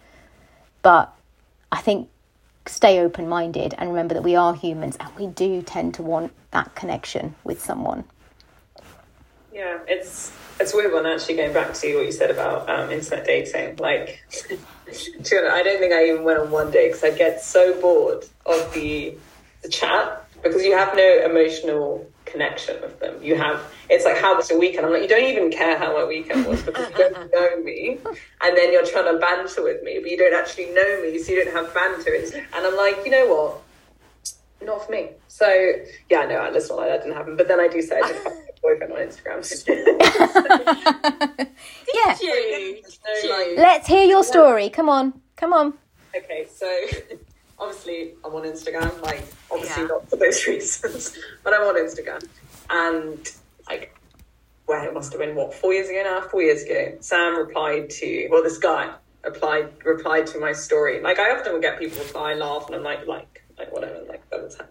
[0.81, 1.13] But
[1.71, 2.09] I think
[2.65, 6.31] stay open minded and remember that we are humans and we do tend to want
[6.51, 8.03] that connection with someone.
[9.57, 13.25] Yeah, it's it's weird one actually going back to what you said about um, internet
[13.25, 13.77] dating.
[13.77, 14.23] Like,
[14.87, 18.71] I don't think I even went on one date because I get so bored of
[18.75, 19.17] the
[19.63, 23.15] the chat because you have no emotional connection with them.
[23.23, 24.85] You have it's like how was your weekend?
[24.85, 27.97] I'm like you don't even care how my weekend was because you don't know me,
[28.43, 31.31] and then you're trying to banter with me, but you don't actually know me, so
[31.31, 32.13] you don't have banter.
[32.13, 33.61] And I'm like, you know what?
[34.61, 35.09] Not for me.
[35.27, 35.47] So
[36.11, 37.35] yeah, no, let's not like that didn't happen.
[37.35, 39.39] But then I do say I boyfriend on Instagram.
[41.93, 42.17] yeah.
[42.21, 42.81] You?
[42.87, 44.69] So, like, Let's hear your story.
[44.69, 45.13] Come on.
[45.35, 45.73] Come on.
[46.15, 46.67] okay, so
[47.59, 49.87] obviously I'm on Instagram, like obviously Yeah.
[49.87, 52.25] not for those reasons, but I'm on Instagram.
[52.69, 53.31] And
[53.69, 53.93] like
[54.67, 56.27] well, it must have been what, four years ago now?
[56.27, 56.97] Four years ago.
[56.99, 60.99] Sam replied to well, this guy replied replied to my story.
[61.01, 64.27] Like I often would get people reply, laugh, and I'm like, like, like whatever, like
[64.29, 64.67] that was cool.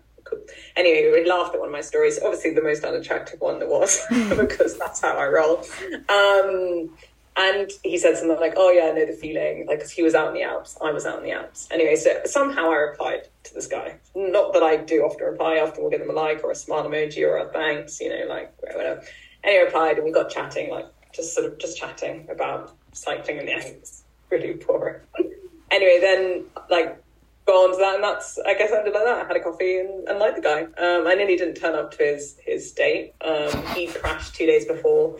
[0.77, 2.19] Anyway, we laughed at one of my stories.
[2.23, 4.05] Obviously, the most unattractive one there was
[4.37, 5.65] because that's how I roll.
[6.09, 6.91] Um,
[7.37, 10.15] and he said something like, "Oh yeah, I know the feeling." Like, because he was
[10.15, 11.69] out in the Alps, I was out in the Alps.
[11.71, 13.97] Anyway, so somehow I replied to this guy.
[14.15, 15.57] Not that I do often reply.
[15.57, 18.01] I we'll give him a like or a smile emoji or a thanks.
[18.01, 19.03] You know, like whatever.
[19.45, 23.39] Anyway, I replied, and we got chatting, like just sort of just chatting about cycling
[23.39, 24.05] in the Alps.
[24.31, 25.01] Really boring.
[25.71, 27.03] anyway, then like
[27.47, 29.25] go to that, and that's I guess I ended like that.
[29.25, 30.63] I had a coffee and, and liked the guy.
[30.63, 33.15] Um, I nearly didn't turn up to his his date.
[33.21, 35.19] Um, he crashed two days before,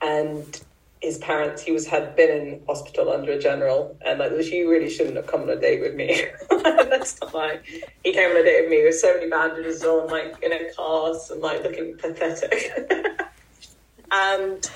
[0.00, 0.60] and
[1.00, 4.88] his parents he was had been in hospital under a general, and like she really
[4.88, 6.24] shouldn't have come on a date with me.
[6.50, 7.64] that's not like
[8.04, 10.72] he came on a date with me with so many bandages on, like in a
[10.74, 12.70] cast and like looking pathetic.
[14.12, 14.70] and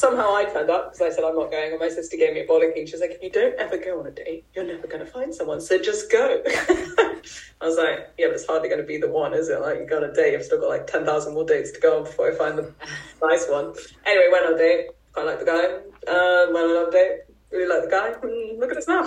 [0.00, 2.40] somehow I turned up because I said I'm not going, and my sister gave me
[2.40, 2.74] a bollocking.
[2.74, 2.86] pin.
[2.86, 5.10] She was like, "If you don't ever go on a date, you're never going to
[5.10, 5.60] find someone.
[5.60, 9.34] So just go." I was like, "Yeah, but it's hardly going to be the one,
[9.34, 9.60] is it?
[9.60, 11.80] Like, you go on a date, I've still got like ten thousand more dates to
[11.80, 12.72] go on before I find the
[13.22, 13.74] nice one."
[14.06, 14.88] Anyway, went on a date.
[15.12, 15.64] Quite like the guy.
[16.10, 17.20] Um, went on a date.
[17.52, 18.12] Really like the guy.
[18.22, 19.06] Mm, look at us now.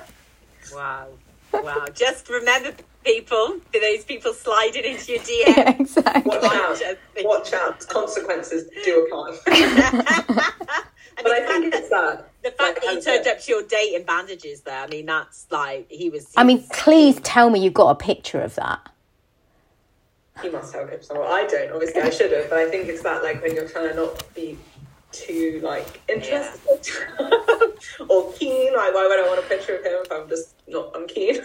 [0.74, 1.08] Wow.
[1.52, 1.86] Wow.
[1.94, 2.72] Just remember,
[3.06, 5.80] people, for those people sliding into your Yeah, DM.
[5.80, 6.22] exactly.
[6.38, 6.44] Watch
[6.82, 6.98] out!
[7.24, 7.88] Watch out!
[7.88, 9.38] Consequences do apply.
[11.22, 12.30] But I think the it's fact that.
[12.42, 14.86] the fact like, that he turned a- up to your date in bandages there, I
[14.86, 16.30] mean, that's like, he was.
[16.36, 18.80] I mean, please tell me you've got a picture of that.
[20.42, 21.26] He must have a picture somewhere.
[21.28, 23.88] I don't, obviously, I should have, but I think it's that like when you're trying
[23.88, 24.58] to not be
[25.10, 26.86] too like interested
[28.06, 28.74] or keen.
[28.76, 30.90] Like, why would I want a picture of him if I'm just not?
[30.94, 31.40] I'm keen.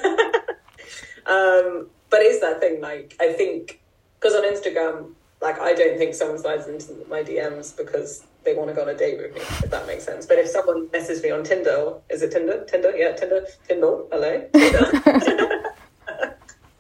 [1.25, 2.81] Um, but is that thing.
[2.81, 3.81] Like, I think
[4.19, 8.69] because on Instagram, like, I don't think someone slides into my DMs because they want
[8.69, 9.41] to go on a date with me.
[9.41, 10.25] If that makes sense.
[10.25, 12.63] But if someone messages me on Tinder, is it Tinder?
[12.65, 14.03] Tinder, yeah, Tinder, Tinder.
[14.11, 14.47] Hello.
[14.53, 15.63] Tinder.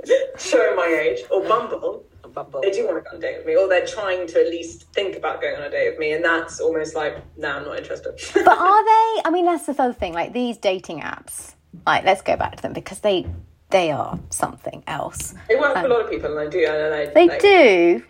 [0.37, 2.05] Showing my age or Bumble.
[2.33, 2.61] Bumble.
[2.61, 4.49] They do want to go on a date with me, or they're trying to at
[4.49, 7.57] least think about going on a date with me, and that's almost like, no, nah,
[7.57, 8.13] I'm not interested.
[8.33, 9.21] but are they?
[9.25, 10.13] I mean, that's the other thing.
[10.13, 11.55] Like these dating apps.
[11.85, 13.25] Like, let's go back to them because they
[13.71, 15.33] they are something else.
[15.47, 16.65] They work for a um, lot of people, and I do.
[16.65, 18.03] And I, They like, do,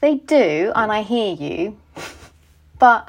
[0.00, 1.76] they do, and I hear you,
[2.78, 3.08] but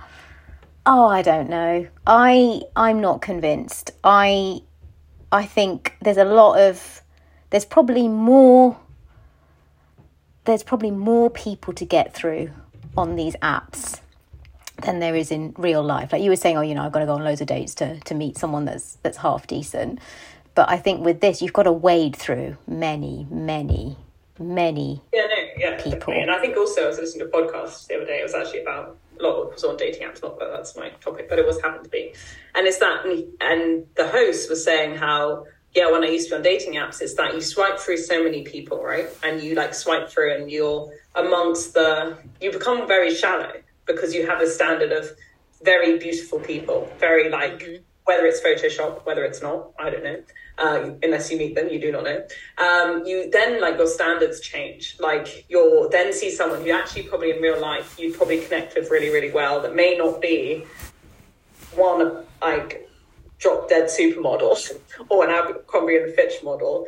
[0.85, 1.87] oh, I don't know.
[2.05, 3.91] I I'm not convinced.
[4.03, 4.61] I
[5.31, 7.01] I think there's a lot of
[7.49, 8.77] there's probably more
[10.45, 12.51] there's probably more people to get through
[12.97, 14.01] on these apps
[14.81, 16.11] than there is in real life.
[16.11, 17.73] Like you were saying, oh, you know, I've got to go on loads of dates
[17.75, 19.99] to to meet someone that's that's half decent.
[20.55, 23.97] But I think with this, you've got to wade through many, many,
[24.39, 25.91] many Yeah, no, yeah, people.
[25.91, 26.21] definitely.
[26.21, 28.19] And I think also I was listening to a podcast the other day.
[28.19, 30.21] It was actually about a lot of was on dating apps.
[30.21, 32.13] Not that that's my topic, but it was happened to be.
[32.55, 33.05] And it's that,
[33.41, 37.01] and the host was saying how yeah, when I used to be on dating apps,
[37.01, 39.07] it's that you swipe through so many people, right?
[39.23, 43.53] And you like swipe through, and you're amongst the you become very shallow
[43.85, 45.11] because you have a standard of
[45.63, 47.83] very beautiful people, very like mm-hmm.
[48.05, 50.21] Whether it's Photoshop, whether it's not, I don't know.
[50.57, 52.23] Uh, unless you meet them, you do not know.
[52.57, 54.97] Um, you then like your standards change.
[54.99, 58.91] Like you'll then see someone you actually probably in real life you'd probably connect with
[58.91, 60.65] really really well that may not be
[61.75, 62.87] one like
[63.39, 64.57] drop dead supermodel
[65.09, 66.85] or an Abercrombie and Fitch model,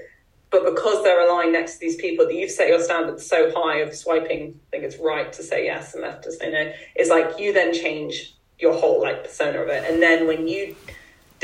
[0.51, 3.79] but because they're aligned next to these people that you've set your standards so high
[3.79, 7.09] of swiping, I think it's right to say yes and left to say no, is
[7.09, 9.91] like you then change your whole like persona of it.
[9.91, 10.75] And then when you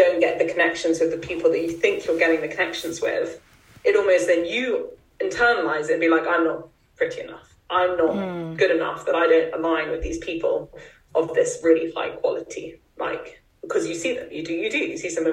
[0.01, 3.39] don't get the connections with the people that you think you're getting the connections with,
[3.83, 7.55] it almost then you internalize it and be like, I'm not pretty enough.
[7.69, 8.55] I'm not hmm.
[8.55, 10.71] good enough that I don't align with these people
[11.15, 12.79] of this really high quality.
[12.97, 14.77] Like, because you see them, you do, you do.
[14.77, 15.25] You see some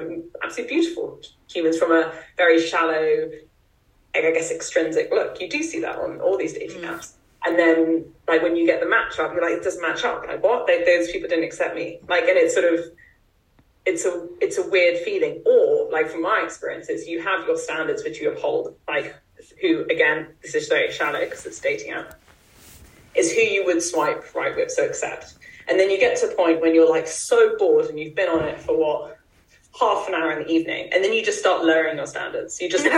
[0.43, 3.29] absolutely beautiful humans from a very shallow,
[4.15, 5.41] I guess, extrinsic look.
[5.41, 6.85] You do see that on all these dating hmm.
[6.85, 7.13] apps.
[7.45, 10.25] And then, like, when you get the match up, you're like, it doesn't match up.
[10.27, 10.67] Like, what?
[10.67, 11.99] They, those people didn't accept me.
[12.07, 12.79] Like, and it's sort of,
[13.85, 15.41] it's a it's a weird feeling.
[15.45, 18.75] Or like from my experiences, you have your standards which you uphold.
[18.87, 19.15] Like
[19.61, 22.19] who again, this is very shallow because it's dating app,
[23.15, 25.35] is who you would swipe right with, so accept.
[25.67, 28.29] And then you get to a point when you're like so bored and you've been
[28.29, 29.18] on it for what
[29.77, 32.59] half an hour in the evening, and then you just start lowering your standards.
[32.59, 32.95] You just and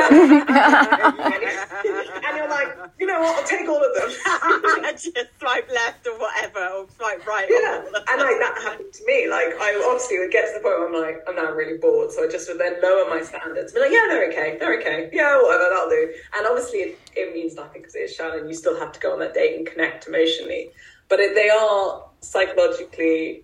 [2.37, 3.39] you're like, you know what?
[3.39, 4.09] I'll take all of them.
[4.93, 7.47] just swipe left or whatever, or swipe right.
[7.49, 9.27] Yeah, and like that happened to me.
[9.29, 12.11] Like I obviously would get to the point where I'm like, I'm now really bored,
[12.11, 13.73] so I just would then lower my standards.
[13.73, 16.13] Be like, yeah, they're okay, they're okay, yeah, whatever, that'll do.
[16.37, 19.13] And obviously, it, it means nothing because it's shallow, and you still have to go
[19.13, 20.71] on that date and connect emotionally.
[21.09, 23.43] But it, they are psychologically,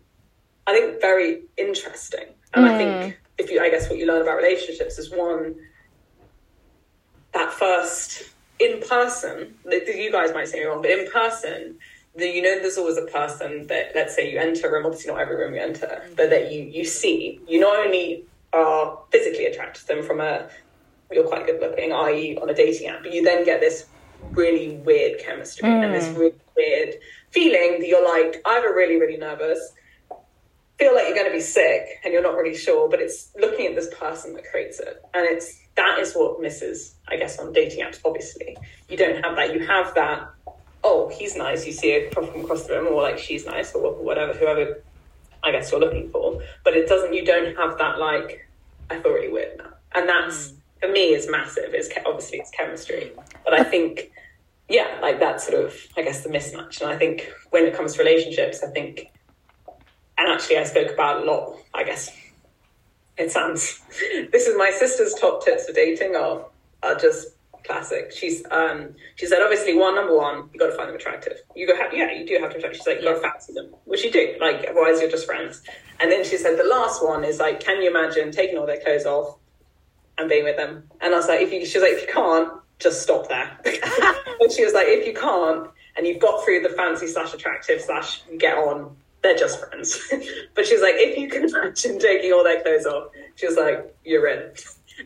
[0.65, 2.27] I think, very interesting.
[2.53, 3.15] And I think mm.
[3.37, 5.55] if you, I guess, what you learn about relationships is one
[7.33, 8.23] that first
[8.59, 9.55] in person.
[9.65, 11.77] You guys might say me wrong, but in person
[12.17, 15.11] the, you know there's always a person that let's say you enter a room obviously
[15.11, 19.45] not every room you enter but that you you see you not only are physically
[19.45, 20.49] attracted to them from a
[21.11, 23.85] you're quite good looking i.e on a dating app but you then get this
[24.31, 26.17] really weird chemistry and this mm.
[26.17, 26.95] really weird
[27.29, 29.73] feeling that you're like either really really nervous
[30.77, 33.65] feel like you're going to be sick and you're not really sure but it's looking
[33.65, 37.51] at this person that creates it and it's that is what misses i guess on
[37.53, 38.57] dating apps obviously
[38.89, 40.27] you don't have that you have that
[40.87, 43.93] oh, he's nice, you see it from across the room, or like she's nice, or
[43.93, 44.81] whatever, whoever
[45.43, 46.41] I guess you're looking for.
[46.63, 48.47] But it doesn't, you don't have that like,
[48.89, 49.69] I feel really weird now.
[49.93, 50.57] And that's, mm.
[50.81, 51.73] for me, is massive.
[51.73, 53.11] It's obviously it's chemistry.
[53.15, 53.23] Mm.
[53.43, 54.11] But I think,
[54.69, 56.81] yeah, like that's sort of, I guess, the mismatch.
[56.81, 59.11] And I think when it comes to relationships, I think,
[60.17, 62.11] and actually I spoke about a lot, I guess,
[63.17, 63.81] it sounds,
[64.31, 66.45] this is my sister's top tips for dating are,
[66.83, 67.29] are just
[67.67, 68.11] classic.
[68.11, 71.37] She's um she said obviously one number one you got to find them attractive.
[71.55, 72.77] You go have yeah you do have to attract.
[72.77, 74.35] She's like you got to fancy them, which you do.
[74.39, 75.61] Like otherwise you're just friends.
[75.99, 78.79] And then she said the last one is like can you imagine taking all their
[78.79, 79.37] clothes off
[80.17, 80.83] and being with them?
[81.01, 83.59] And I was like if you she was like if you can't just stop there.
[84.39, 87.81] and she was like if you can't and you've got through the fancy slash attractive
[87.81, 89.99] slash get on they're just friends.
[90.55, 93.95] but she's like if you can imagine taking all their clothes off she was like
[94.03, 94.51] you're in.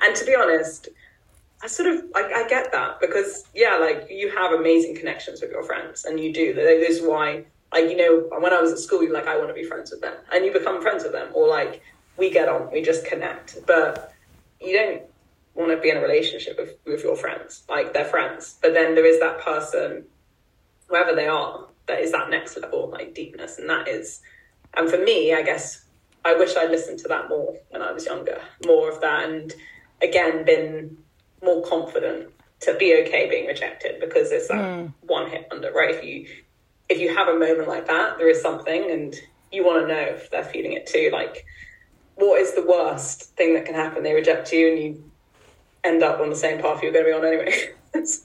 [0.02, 0.90] And to be honest
[1.64, 5.52] I sort of I, I get that because yeah, like you have amazing connections with
[5.52, 6.54] your friends, and you do.
[6.54, 9.50] This is why, like you know, when I was at school, you're like, I want
[9.50, 11.82] to be friends with them, and you become friends with them, or like
[12.18, 13.58] we get on, we just connect.
[13.68, 14.14] But
[14.60, 15.04] you don't
[15.54, 18.58] want to be in a relationship with, with your friends, like they're friends.
[18.62, 20.06] But then there is that person,
[20.88, 24.22] whoever they are, that is that next level, like deepness, and that is,
[24.76, 25.86] and for me, I guess
[26.24, 29.54] I wish I listened to that more when I was younger, more of that, and
[30.02, 30.98] again, been
[31.44, 32.30] more confident
[32.62, 34.88] to be okay being rejected because it's that hmm.
[35.02, 35.96] one hit wonder, right?
[35.96, 36.28] If you
[36.90, 39.16] if you have a moment like that, there is something, and
[39.52, 41.10] you want to know if they're feeling it too.
[41.12, 41.46] Like,
[42.16, 44.04] what is the worst thing that can happen?
[44.04, 45.12] They reject you, and you
[45.84, 47.74] end up on the same path you're going to be on anyway.
[48.06, 48.22] so,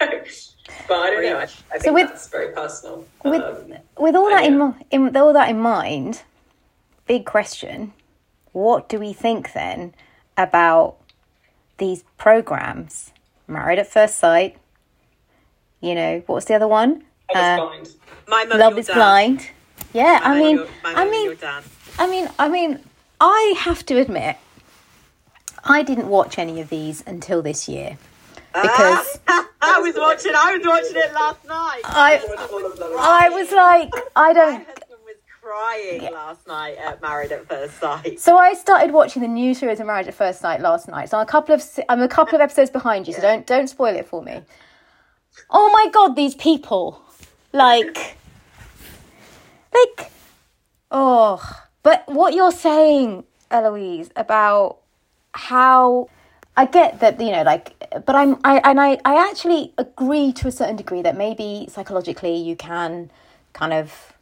[0.88, 1.38] but I don't know.
[1.38, 3.04] I, I think So with- that's very personal.
[3.24, 6.22] with Um, with all that in, in with all that in mind,
[7.06, 7.92] big question:
[8.52, 9.94] What do we think then
[10.36, 10.96] about
[11.78, 13.12] these programs?
[13.48, 14.56] Married at First Sight.
[15.80, 17.04] You know what's the other one?
[17.34, 17.96] I Uh, was
[18.26, 18.50] blind.
[18.50, 18.94] Love is dad.
[18.94, 19.48] Blind.
[19.92, 21.36] Yeah, My I mean, your- my I mean.
[21.98, 22.80] I mean, I mean,
[23.20, 24.36] I have to admit,
[25.64, 27.96] I didn't watch any of these until this year
[28.52, 29.18] because
[29.66, 30.32] I was watching.
[30.34, 31.80] I was watching it last night.
[31.84, 32.18] I,
[32.52, 32.92] All of them.
[32.98, 34.66] I was like, I don't.
[34.66, 38.20] husband was crying last night at Married at First Sight.
[38.20, 41.10] So I started watching the new series of Marriage at First Sight last night.
[41.10, 43.14] So I'm a couple of I'm a couple of episodes behind you.
[43.14, 44.42] So don't don't spoil it for me.
[45.50, 47.02] Oh my god, these people,
[47.52, 48.16] like,
[49.74, 50.10] like,
[50.90, 51.62] oh.
[51.82, 54.78] But what you're saying, Eloise, about
[55.32, 56.08] how
[56.56, 57.74] I get that you know, like,
[58.06, 62.36] but I'm I and I I actually agree to a certain degree that maybe psychologically
[62.36, 63.10] you can
[63.52, 64.12] kind of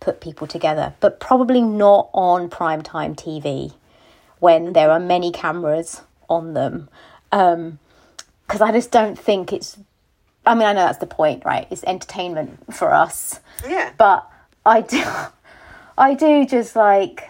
[0.00, 3.74] put people together, but probably not on primetime TV
[4.38, 6.88] when there are many cameras on them.
[7.32, 7.78] Um,
[8.46, 9.76] because I just don't think it's.
[10.46, 11.66] I mean, I know that's the point, right?
[11.70, 13.92] It's entertainment for us, Yeah.
[13.98, 14.26] but
[14.64, 15.04] I do,
[15.98, 17.28] I do just like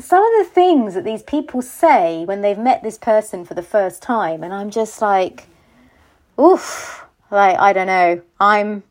[0.00, 3.62] some of the things that these people say when they've met this person for the
[3.62, 5.46] first time, and I'm just like,
[6.38, 8.82] oof, like I don't know, I'm.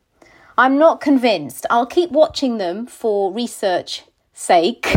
[0.57, 1.65] I'm not convinced.
[1.69, 4.03] I'll keep watching them for research
[4.33, 4.93] sake,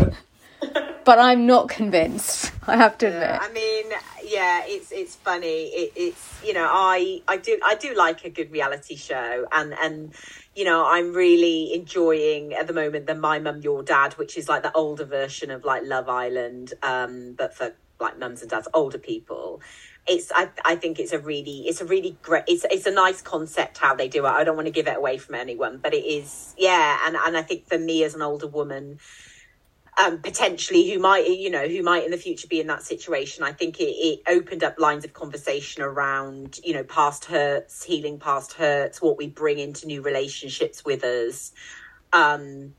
[1.05, 2.51] but I'm not convinced.
[2.67, 3.39] I have to admit.
[3.41, 3.85] I mean,
[4.33, 5.65] yeah, it's it's funny.
[5.65, 9.73] It, it's you know, I I do I do like a good reality show, and
[9.73, 10.13] and
[10.55, 14.49] you know, I'm really enjoying at the moment the My Mum Your Dad, which is
[14.49, 18.67] like the older version of like Love Island, um, but for like mums and dads,
[18.73, 19.61] older people.
[20.07, 23.21] It's I I think it's a really it's a really great it's it's a nice
[23.21, 24.29] concept how they do it.
[24.29, 27.37] I don't want to give it away from anyone, but it is yeah, and and
[27.37, 28.99] I think for me as an older woman
[30.01, 33.43] um, potentially who might you know who might in the future be in that situation.
[33.43, 38.19] I think it, it opened up lines of conversation around you know past hurts healing
[38.19, 41.51] past hurts what we bring into new relationships with us.
[42.11, 42.73] Um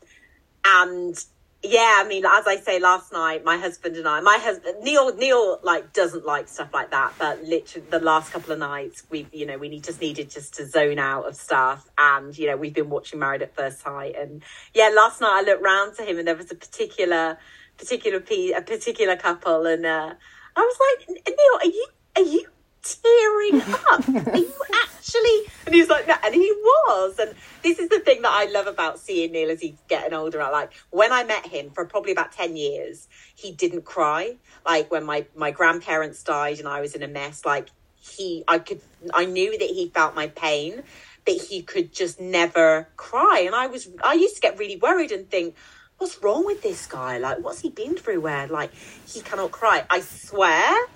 [0.64, 1.22] and
[1.64, 5.14] yeah i mean as i say last night my husband and i my husband neil
[5.16, 9.32] neil like doesn't like stuff like that but literally the last couple of nights we've
[9.32, 12.56] you know we need just needed just to zone out of stuff and you know
[12.56, 14.42] we've been watching married at first sight and
[14.74, 17.38] yeah last night i looked round to him and there was a particular
[17.78, 20.12] particular pe- a particular couple and uh
[20.56, 20.76] i was
[21.08, 21.86] like neil are you
[22.16, 22.46] are you
[22.85, 24.09] tearing up.
[24.32, 27.18] Are you actually and he was like no and he was.
[27.18, 30.41] And this is the thing that i love about seeing neil as he's getting older.
[30.41, 34.37] I like when i met him for probably about 10 years he didn't cry.
[34.64, 37.68] Like when my my grandparents died and i was in a mess like
[38.01, 38.80] he i could
[39.12, 40.82] i knew that he felt my pain
[41.24, 43.45] but he could just never cry.
[43.47, 45.55] And i was i used to get really worried and think
[45.99, 47.18] what's wrong with this guy?
[47.18, 48.72] Like what's he been through where like
[49.07, 49.87] he cannot cry?
[49.89, 50.87] I swear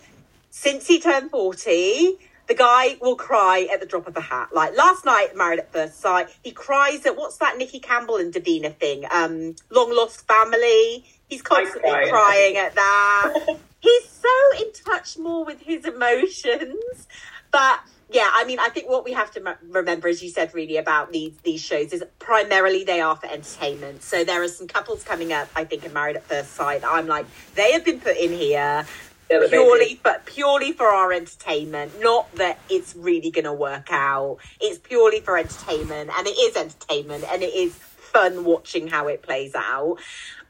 [0.58, 4.48] since he turned 40 the guy will cry at the drop of a hat.
[4.54, 8.32] Like last night married at first sight he cries at what's that nicky campbell and
[8.32, 9.04] davina thing?
[9.10, 11.04] Um long lost family.
[11.28, 13.58] He's constantly cry crying at that.
[13.80, 17.06] He's so in touch more with his emotions.
[17.52, 17.80] But
[18.10, 20.78] yeah i mean i think what we have to m- remember as you said really
[20.78, 24.02] about these these shows is primarily they are for entertainment.
[24.02, 27.06] So there are some couples coming up i think in married at first sight i'm
[27.06, 28.86] like they have been put in here
[29.28, 34.38] purely but purely for our entertainment not that it's really going to work out.
[34.60, 39.22] It's purely for entertainment and it is entertainment and it is fun watching how it
[39.22, 39.98] plays out.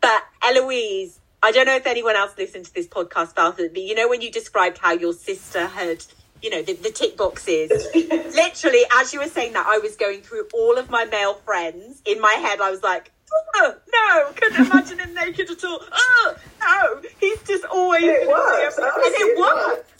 [0.01, 3.83] But eloise i don't know if anyone else listened to this podcast about it but
[3.83, 6.05] you know when you described how your sister had
[6.43, 7.71] you know the, the tick boxes?
[7.95, 12.03] Literally as you were saying that i was going through all of my male friends.
[12.05, 13.13] In my head i was like
[13.57, 15.81] oh, no couldn't imagine him naked at all.
[15.93, 18.77] Oh no he's just always It works.
[18.79, 19.93] and honestly, it works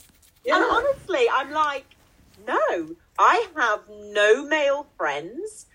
[0.45, 0.55] Yeah.
[0.55, 1.85] and honestly i'm like
[2.47, 5.65] no i have no male friends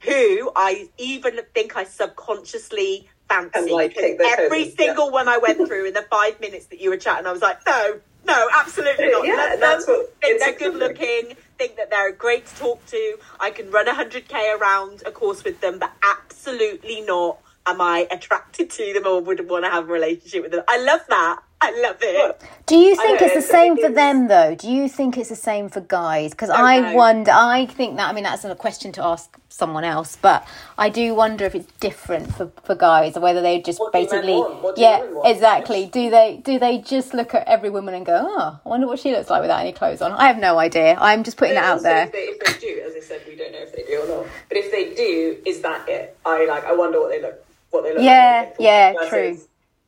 [0.00, 3.70] who i even think i subconsciously fancy.
[3.72, 4.74] Like, every yeah.
[4.76, 7.42] single one i went through in the five minutes that you were chatting i was
[7.42, 9.26] like no no absolutely not.
[9.26, 13.18] Yeah, Let that's what- think they're good looking think that they're great to talk to.
[13.40, 18.70] I can run 100k around a course with them but absolutely not am i attracted
[18.70, 20.62] to them or would want to have a relationship with them.
[20.68, 22.42] I love that I love it.
[22.66, 24.54] Do you think it's the same for them though?
[24.54, 26.32] Do you think it's the same for guys?
[26.32, 26.94] Because I know.
[26.94, 27.30] wonder.
[27.32, 28.10] I think that.
[28.10, 30.46] I mean, that's a question to ask someone else, but
[30.76, 34.34] I do wonder if it's different for, for guys, or whether they just What basically,
[34.34, 34.62] want?
[34.62, 35.86] What do yeah, exactly.
[35.86, 38.98] Do they do they just look at every woman and go, oh, I wonder what
[38.98, 40.12] she looks like without any clothes on?
[40.12, 40.96] I have no idea.
[41.00, 42.04] I'm just putting But that out there.
[42.04, 44.08] If they, if they do, as I said, we don't know if they do or
[44.08, 44.26] not.
[44.48, 46.18] But if they do, is that it?
[46.26, 46.64] I like.
[46.64, 47.42] I wonder what they look.
[47.70, 48.02] What they look.
[48.02, 49.38] Yeah, like yeah, true.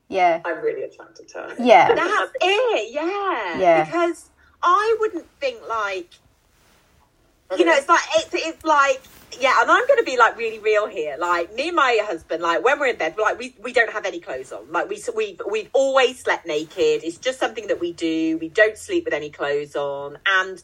[0.09, 1.55] Yeah, I'm really attracted to her.
[1.59, 3.59] yeah, That's it, yeah.
[3.59, 3.85] Yeah.
[3.85, 4.31] Because
[4.63, 6.11] I wouldn't think like
[7.57, 9.01] you know, it's like it's it's like
[9.41, 11.17] yeah, and I'm going to be like really real here.
[11.19, 13.93] Like me and my husband, like when we're in bed, we're like we we don't
[13.93, 14.71] have any clothes on.
[14.71, 17.05] Like we we we've always slept naked.
[17.05, 18.39] It's just something that we do.
[18.39, 20.63] We don't sleep with any clothes on, and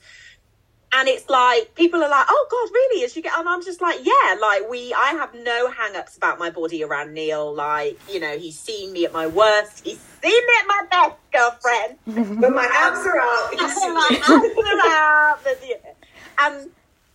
[0.95, 3.05] and it's like people are like, oh god, really?
[3.05, 6.39] As you get, and I'm just like, yeah, like we, I have no hang-ups about
[6.39, 7.53] my body around Neil.
[7.53, 9.85] Like you know, he's seen me at my worst.
[9.85, 11.99] He's seen me at my best, girlfriend
[12.41, 13.51] But my abs are out.
[13.53, 14.19] You see like, me.
[14.19, 15.97] after that,
[16.39, 16.71] and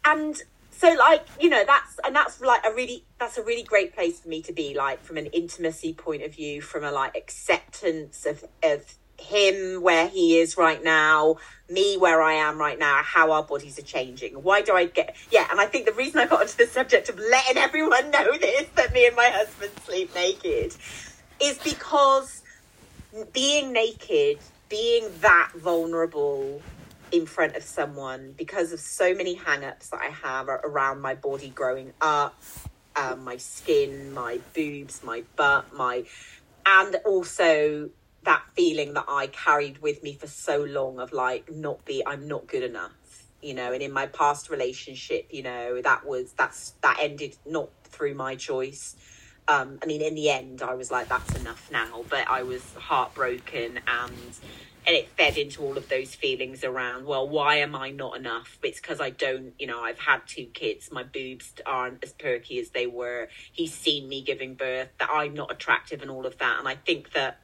[0.06, 3.94] and so like you know that's and that's like a really that's a really great
[3.94, 7.16] place for me to be like from an intimacy point of view from a like
[7.16, 11.36] acceptance of of him where he is right now
[11.70, 14.34] me where i am right now how our bodies are changing.
[14.34, 17.09] Why do i get yeah and i think the reason i got onto the subject
[17.09, 20.76] of letting everyone know this that me and my husband sleep naked
[21.41, 22.43] is because
[23.34, 26.61] being naked, being that vulnerable
[27.11, 31.15] in front of someone because of so many hang ups that I have around my
[31.15, 32.39] body growing up,
[32.95, 36.03] um, my skin, my boobs, my butt, my,
[36.65, 37.89] and also
[38.24, 42.28] that feeling that I carried with me for so long of like not be, I'm
[42.28, 42.93] not good enough,
[43.41, 47.70] you know, and in my past relationship, you know, that was, that's, that ended not
[47.84, 48.95] through my choice
[49.49, 52.05] um, I mean, in the end, I was like, that's enough now.
[52.07, 54.36] But I was heartbroken and
[54.88, 58.57] and it fed into all of those feelings around, well, why am I not enough?
[58.63, 60.89] It's because I don't, you know, I've had two kids.
[60.91, 63.28] My boobs aren't as perky as they were.
[63.51, 66.59] He's seen me giving birth, that I'm not attractive and all of that.
[66.59, 67.39] And I think that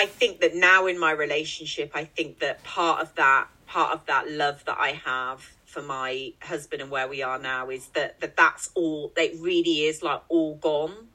[0.00, 4.06] I think that now in my relationship, I think that part of that part of
[4.06, 8.18] that love that I have for my husband and where we are now is that
[8.20, 9.12] that that's all.
[9.14, 11.08] It really is like all gone.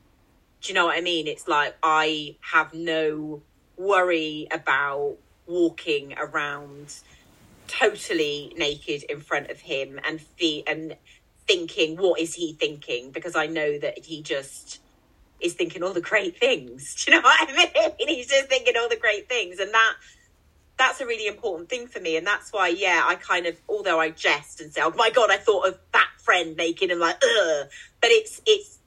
[0.61, 1.25] Do you know what I mean?
[1.25, 3.41] It's like I have no
[3.75, 5.15] worry about
[5.47, 6.93] walking around
[7.67, 10.95] totally naked in front of him and fe- and
[11.47, 14.79] thinking what is he thinking because I know that he just
[15.45, 16.95] is thinking all the great things.
[17.05, 17.93] Do you know what I mean?
[18.07, 19.93] He's just thinking all the great things, and that
[20.77, 23.99] that's a really important thing for me, and that's why, yeah, I kind of, although
[23.99, 27.15] I jest and say, "Oh my god, I thought of that friend naked," and like,
[27.23, 27.67] ugh,
[28.01, 28.79] but it's it's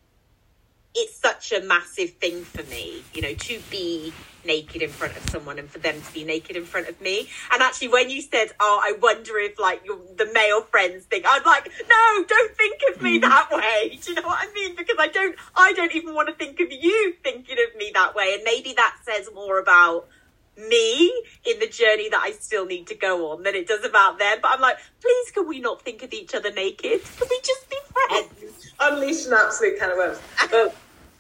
[0.99, 4.13] it's such a massive thing for me, you know, to be
[4.45, 7.29] naked in front of someone and for them to be naked in front of me.
[7.53, 11.25] And actually, when you said, "Oh, I wonder if like your the male friends think,"
[11.29, 13.23] I'm like, "No, don't think of me mm.
[13.23, 14.75] that way." Do you know what I mean?
[14.75, 18.15] Because I don't, I don't even want to think of you thinking of me that
[18.15, 18.35] way.
[18.35, 20.09] And maybe that says more about
[20.57, 21.13] me
[21.45, 24.39] in the journey that I still need to go on than it does about them.
[24.43, 27.01] But I'm like, please, can we not think of each other naked?
[27.05, 28.73] Can we just be friends?
[28.81, 30.19] unleash an absolute can of worms.
[30.51, 30.75] But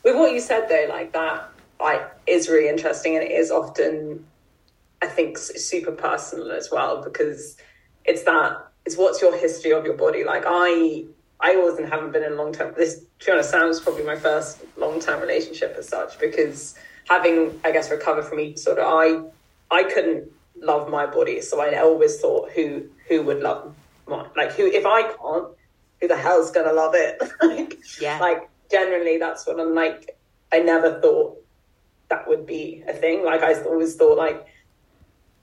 [0.04, 1.48] with what you said though, like that,
[1.80, 4.26] like is really interesting, and it is often,
[5.02, 7.56] I think, super personal as well because
[8.04, 10.24] it's that it's what's your history of your body.
[10.24, 11.04] Like I,
[11.40, 12.74] I wasn't haven't been in a long term.
[12.76, 16.74] This, to be honest, Sam's probably my first long term relationship as such because
[17.08, 19.22] having, I guess, recovered from eating disorder, I,
[19.70, 20.30] I couldn't
[20.60, 23.74] love my body, so I always thought who who would love
[24.06, 25.48] my like who if I can't
[26.00, 27.20] who the hell's gonna love it?
[27.42, 28.18] like, Yeah.
[28.18, 30.16] like generally that's what I'm like.
[30.52, 31.42] I never thought
[32.08, 33.24] that would be a thing.
[33.24, 34.46] Like I always thought, like,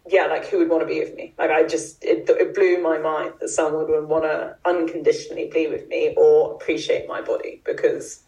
[0.07, 1.33] yeah, like who would want to be with me?
[1.37, 5.67] Like I just it, it blew my mind that someone would want to unconditionally be
[5.67, 8.23] with me or appreciate my body because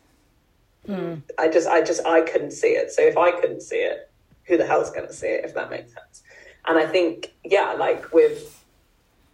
[0.85, 1.15] hmm.
[1.37, 2.91] I just I just I couldn't see it.
[2.91, 4.09] So if I couldn't see it,
[4.43, 5.45] who the hell's going to see it?
[5.45, 6.23] If that makes sense.
[6.65, 8.63] And I think yeah, like with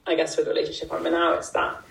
[0.05, 1.81] I guess with the relationship I'm in now, it's that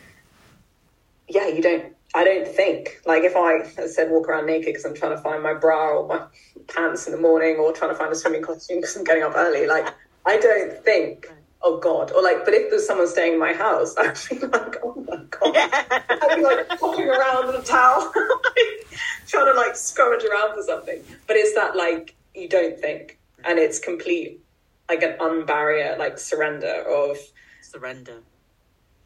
[1.33, 1.95] yeah, you don't.
[2.15, 5.23] I don't think like if I I said walk around naked because I'm trying to
[5.23, 6.27] find my bra or my
[6.69, 9.33] pants in the morning or trying to find a swimming costume because I'm getting up
[9.35, 9.67] early.
[9.67, 9.87] Like
[10.27, 11.27] I don't think,
[11.63, 12.45] oh god, or like.
[12.45, 16.37] But if there's someone staying in my house, I'd be like, oh my god, I'd
[16.37, 18.13] be like popping around with a towel,
[19.27, 21.03] trying to like scrummage around for something.
[21.27, 24.41] But it's that like you don't think, and it's complete
[24.89, 27.17] like an unbarrier like surrender of
[27.63, 28.23] Surrender.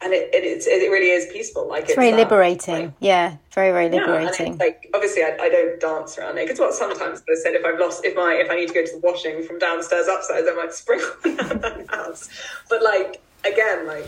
[0.01, 1.67] And it, it it's it really is peaceful.
[1.67, 2.85] Like It's very that, liberating.
[2.85, 4.53] like, yeah, very very liberating.
[4.53, 6.59] it's like obviously I, I don't dance around naked.
[6.59, 8.91] what sometimes I said if I've lost if my if I need to go to
[8.91, 12.29] the washing from downstairs upstairs, I might sprinkle the house.
[12.69, 14.07] But like again, like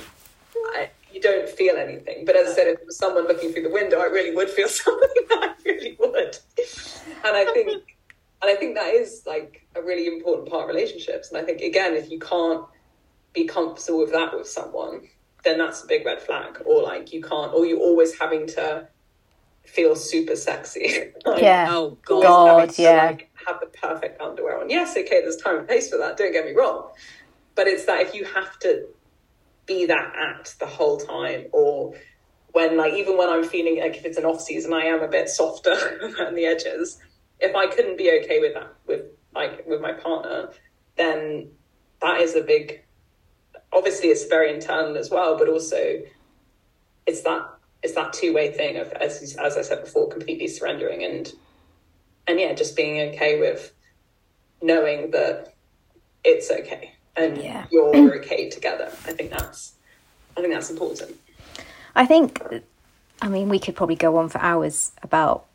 [0.75, 2.23] I, you don't feel anything.
[2.25, 4.49] But as I said, if there was someone looking through the window, I really would
[4.49, 5.09] feel something.
[5.31, 6.37] I really would.
[7.25, 7.95] And I think
[8.41, 11.29] and I think that is like a really important part of relationships.
[11.29, 12.63] And I think again, if you can't
[13.33, 15.01] be comfortable with that with someone,
[15.43, 16.61] then that's a big red flag.
[16.65, 18.87] Or like you can't, or you're always having to
[19.65, 21.11] feel super sexy.
[21.25, 21.67] Like, yeah.
[21.69, 22.23] Oh god.
[22.23, 23.05] God, to, yeah.
[23.07, 24.69] like, have the perfect underwear on.
[24.69, 26.17] Yes, okay, there's time and place for that.
[26.17, 26.89] Don't get me wrong,
[27.55, 28.87] but it's that if you have to
[29.65, 31.93] be that act the whole time, or
[32.53, 35.07] when like even when I'm feeling like if it's an off season, I am a
[35.07, 35.71] bit softer
[36.19, 36.97] around the edges.
[37.39, 39.03] If I couldn't be okay with that with
[39.35, 40.49] like with my partner,
[40.97, 41.49] then
[42.01, 42.83] that is a big.
[43.71, 46.01] Obviously, it's very internal as well, but also
[47.05, 47.47] it's that
[47.81, 51.31] it's that two way thing of as as I said before, completely surrendering and
[52.27, 53.73] and yeah, just being okay with
[54.61, 55.53] knowing that
[56.23, 57.65] it's okay and Yeah.
[57.71, 58.91] you're okay together.
[59.05, 59.73] I think that's
[60.37, 61.15] I think that's important.
[61.95, 62.41] I think,
[63.21, 65.45] I mean, we could probably go on for hours about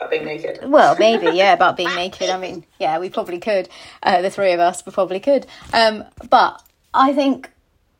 [0.00, 0.58] About being naked.
[0.62, 2.30] Well, maybe, yeah, about being naked.
[2.30, 3.68] I mean, yeah, we probably could.
[4.02, 5.46] Uh, the three of us, we probably could.
[5.72, 6.62] Um, but
[6.92, 7.50] I think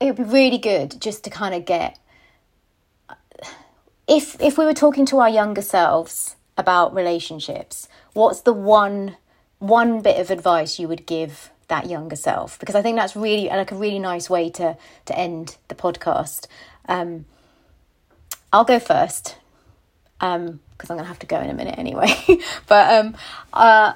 [0.00, 1.98] it would be really good just to kind of get
[4.08, 9.16] if if we were talking to our younger selves about relationships, what's the one
[9.58, 12.58] one bit of advice you would give that younger self?
[12.58, 16.46] Because I think that's really like a really nice way to to end the podcast.
[16.88, 17.26] Um,
[18.52, 19.36] I'll go first
[20.20, 22.12] um because I'm gonna have to go in a minute anyway.
[22.66, 23.16] but um
[23.52, 23.92] uh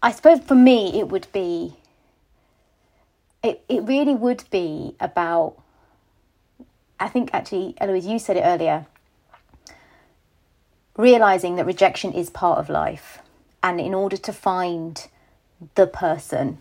[0.00, 1.74] I suppose for me it would be
[3.42, 5.56] it it really would be about
[7.00, 8.86] I think actually Eloise you said it earlier
[10.96, 13.20] realizing that rejection is part of life.
[13.62, 15.06] And in order to find
[15.74, 16.58] the person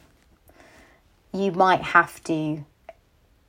[1.34, 2.64] you might have to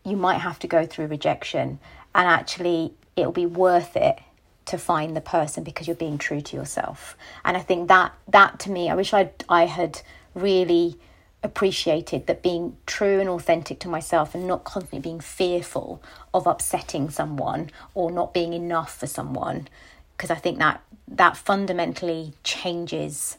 [0.05, 1.79] you might have to go through rejection.
[2.14, 4.20] And actually it'll be worth it
[4.66, 7.16] to find the person because you're being true to yourself.
[7.45, 10.01] And i think that that to me i wish i i had
[10.35, 10.99] really
[11.43, 16.03] appreciated that being true and authentic to myself and not constantly being fearful
[16.34, 19.68] of upsetting someone or not being enough for someone.
[20.16, 23.39] Because i think that that fundamentally changes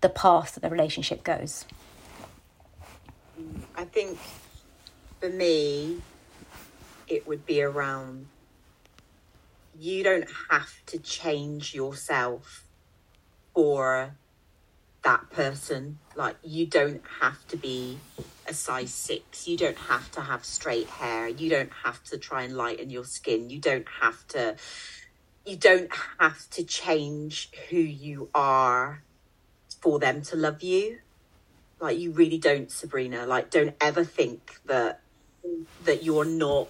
[0.00, 1.64] the path that the relationship goes.
[3.74, 4.18] I think
[5.20, 6.00] for me,
[7.06, 8.26] it would be around
[9.78, 12.64] you don't have to change yourself
[13.54, 14.16] for
[15.06, 15.98] that person.
[16.16, 17.98] Like, you don't have to be
[18.48, 19.46] a size six.
[19.46, 21.28] You don't have to have straight hair.
[21.28, 23.48] You don't have to try and lighten your skin.
[23.48, 24.56] You don't have to.
[25.44, 29.04] You don't have to change who you are
[29.80, 30.98] for them to love you
[31.78, 35.00] like you really don't sabrina like don't ever think that
[35.84, 36.68] that you're not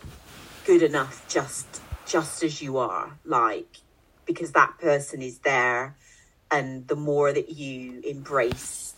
[0.66, 3.78] good enough just just as you are like
[4.26, 5.96] because that person is there
[6.50, 8.94] and the more that you embrace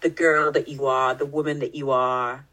[0.00, 2.46] the girl that you are the woman that you are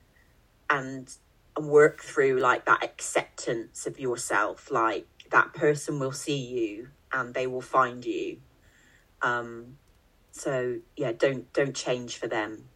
[0.69, 1.15] and
[1.55, 7.33] and work through like that acceptance of yourself like that person will see you and
[7.33, 8.37] they will find you
[9.21, 9.77] um
[10.31, 12.69] so yeah don't don't change for them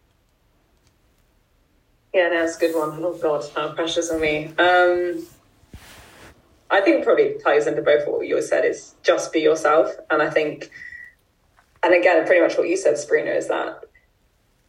[2.14, 3.00] Yeah, it's a good one.
[3.02, 4.48] Oh god, how precious on me.
[4.58, 5.26] Um
[6.72, 9.93] I think probably ties into both what you said is just be yourself.
[10.09, 10.72] And I think
[11.84, 13.84] and again pretty much what you said, Sabrina, is that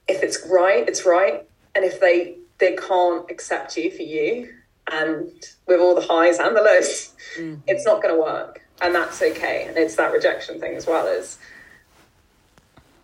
[0.08, 1.48] if it's right, it's right.
[1.74, 4.52] And if they they can't accept you for you
[4.90, 5.30] and
[5.66, 7.60] with all the highs and the lows, mm-hmm.
[7.68, 8.60] it's not gonna work.
[8.80, 9.66] And that's okay.
[9.68, 11.38] And it's that rejection thing as well as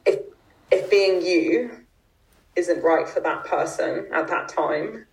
[0.04, 0.18] if
[0.72, 1.70] if being you
[2.56, 5.06] isn't right for that person at that time,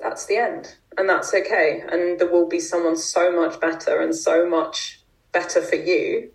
[0.00, 0.76] that's the end.
[0.98, 1.82] And that's okay.
[1.88, 5.00] And there will be someone so much better and so much
[5.32, 6.30] better for you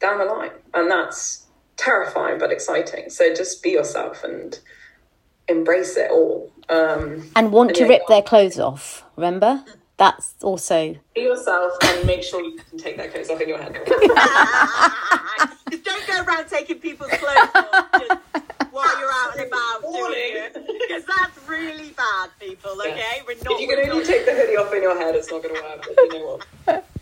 [0.00, 0.50] down the line.
[0.74, 1.46] And that's
[1.76, 3.10] terrifying but exciting.
[3.10, 4.58] So just be yourself and
[5.48, 6.52] embrace it all.
[6.68, 9.64] Um, and want to yeah, rip their clothes off remember
[9.96, 13.58] that's also be yourself and make sure you can take that clothes off in your
[13.58, 13.74] head.
[13.86, 18.31] Just don't go around taking people's clothes off just while you're
[19.22, 20.66] out and about doing.
[20.78, 23.22] Because that's really bad, people, okay?
[23.26, 23.52] We're not.
[23.54, 25.42] if you can we're only not- take the hoodie off in your head, it's not
[25.42, 25.84] going to work.
[25.86, 26.84] But you know what?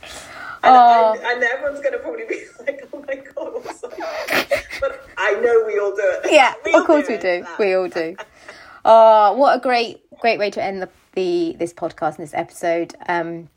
[0.62, 1.12] And, Oh.
[1.14, 5.32] and, and everyone's going to probably be like, "Oh my god, what's that?" But I
[5.32, 6.30] know we all do it.
[6.32, 7.58] yeah We of course do we do that.
[7.58, 8.14] we all do
[8.84, 12.94] oh what a great great way to end the the this podcast and this episode.
[13.08, 13.48] Um,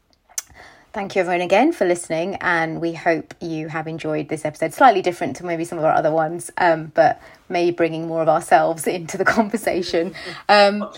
[0.94, 4.74] thank you everyone again for listening, and we hope you have enjoyed this episode.
[4.74, 8.30] Slightly different to maybe some of our other ones, um, but maybe bringing more of
[8.30, 10.14] ourselves into the conversation.
[10.48, 10.90] Um,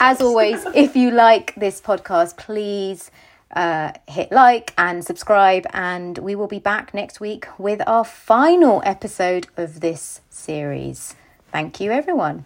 [0.00, 3.10] as always, if you like this podcast, please
[3.54, 8.82] uh, hit like and subscribe, and we will be back next week with our final
[8.84, 11.14] episode of this series.
[11.52, 12.44] Thank you, everyone.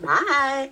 [0.00, 0.70] Bye.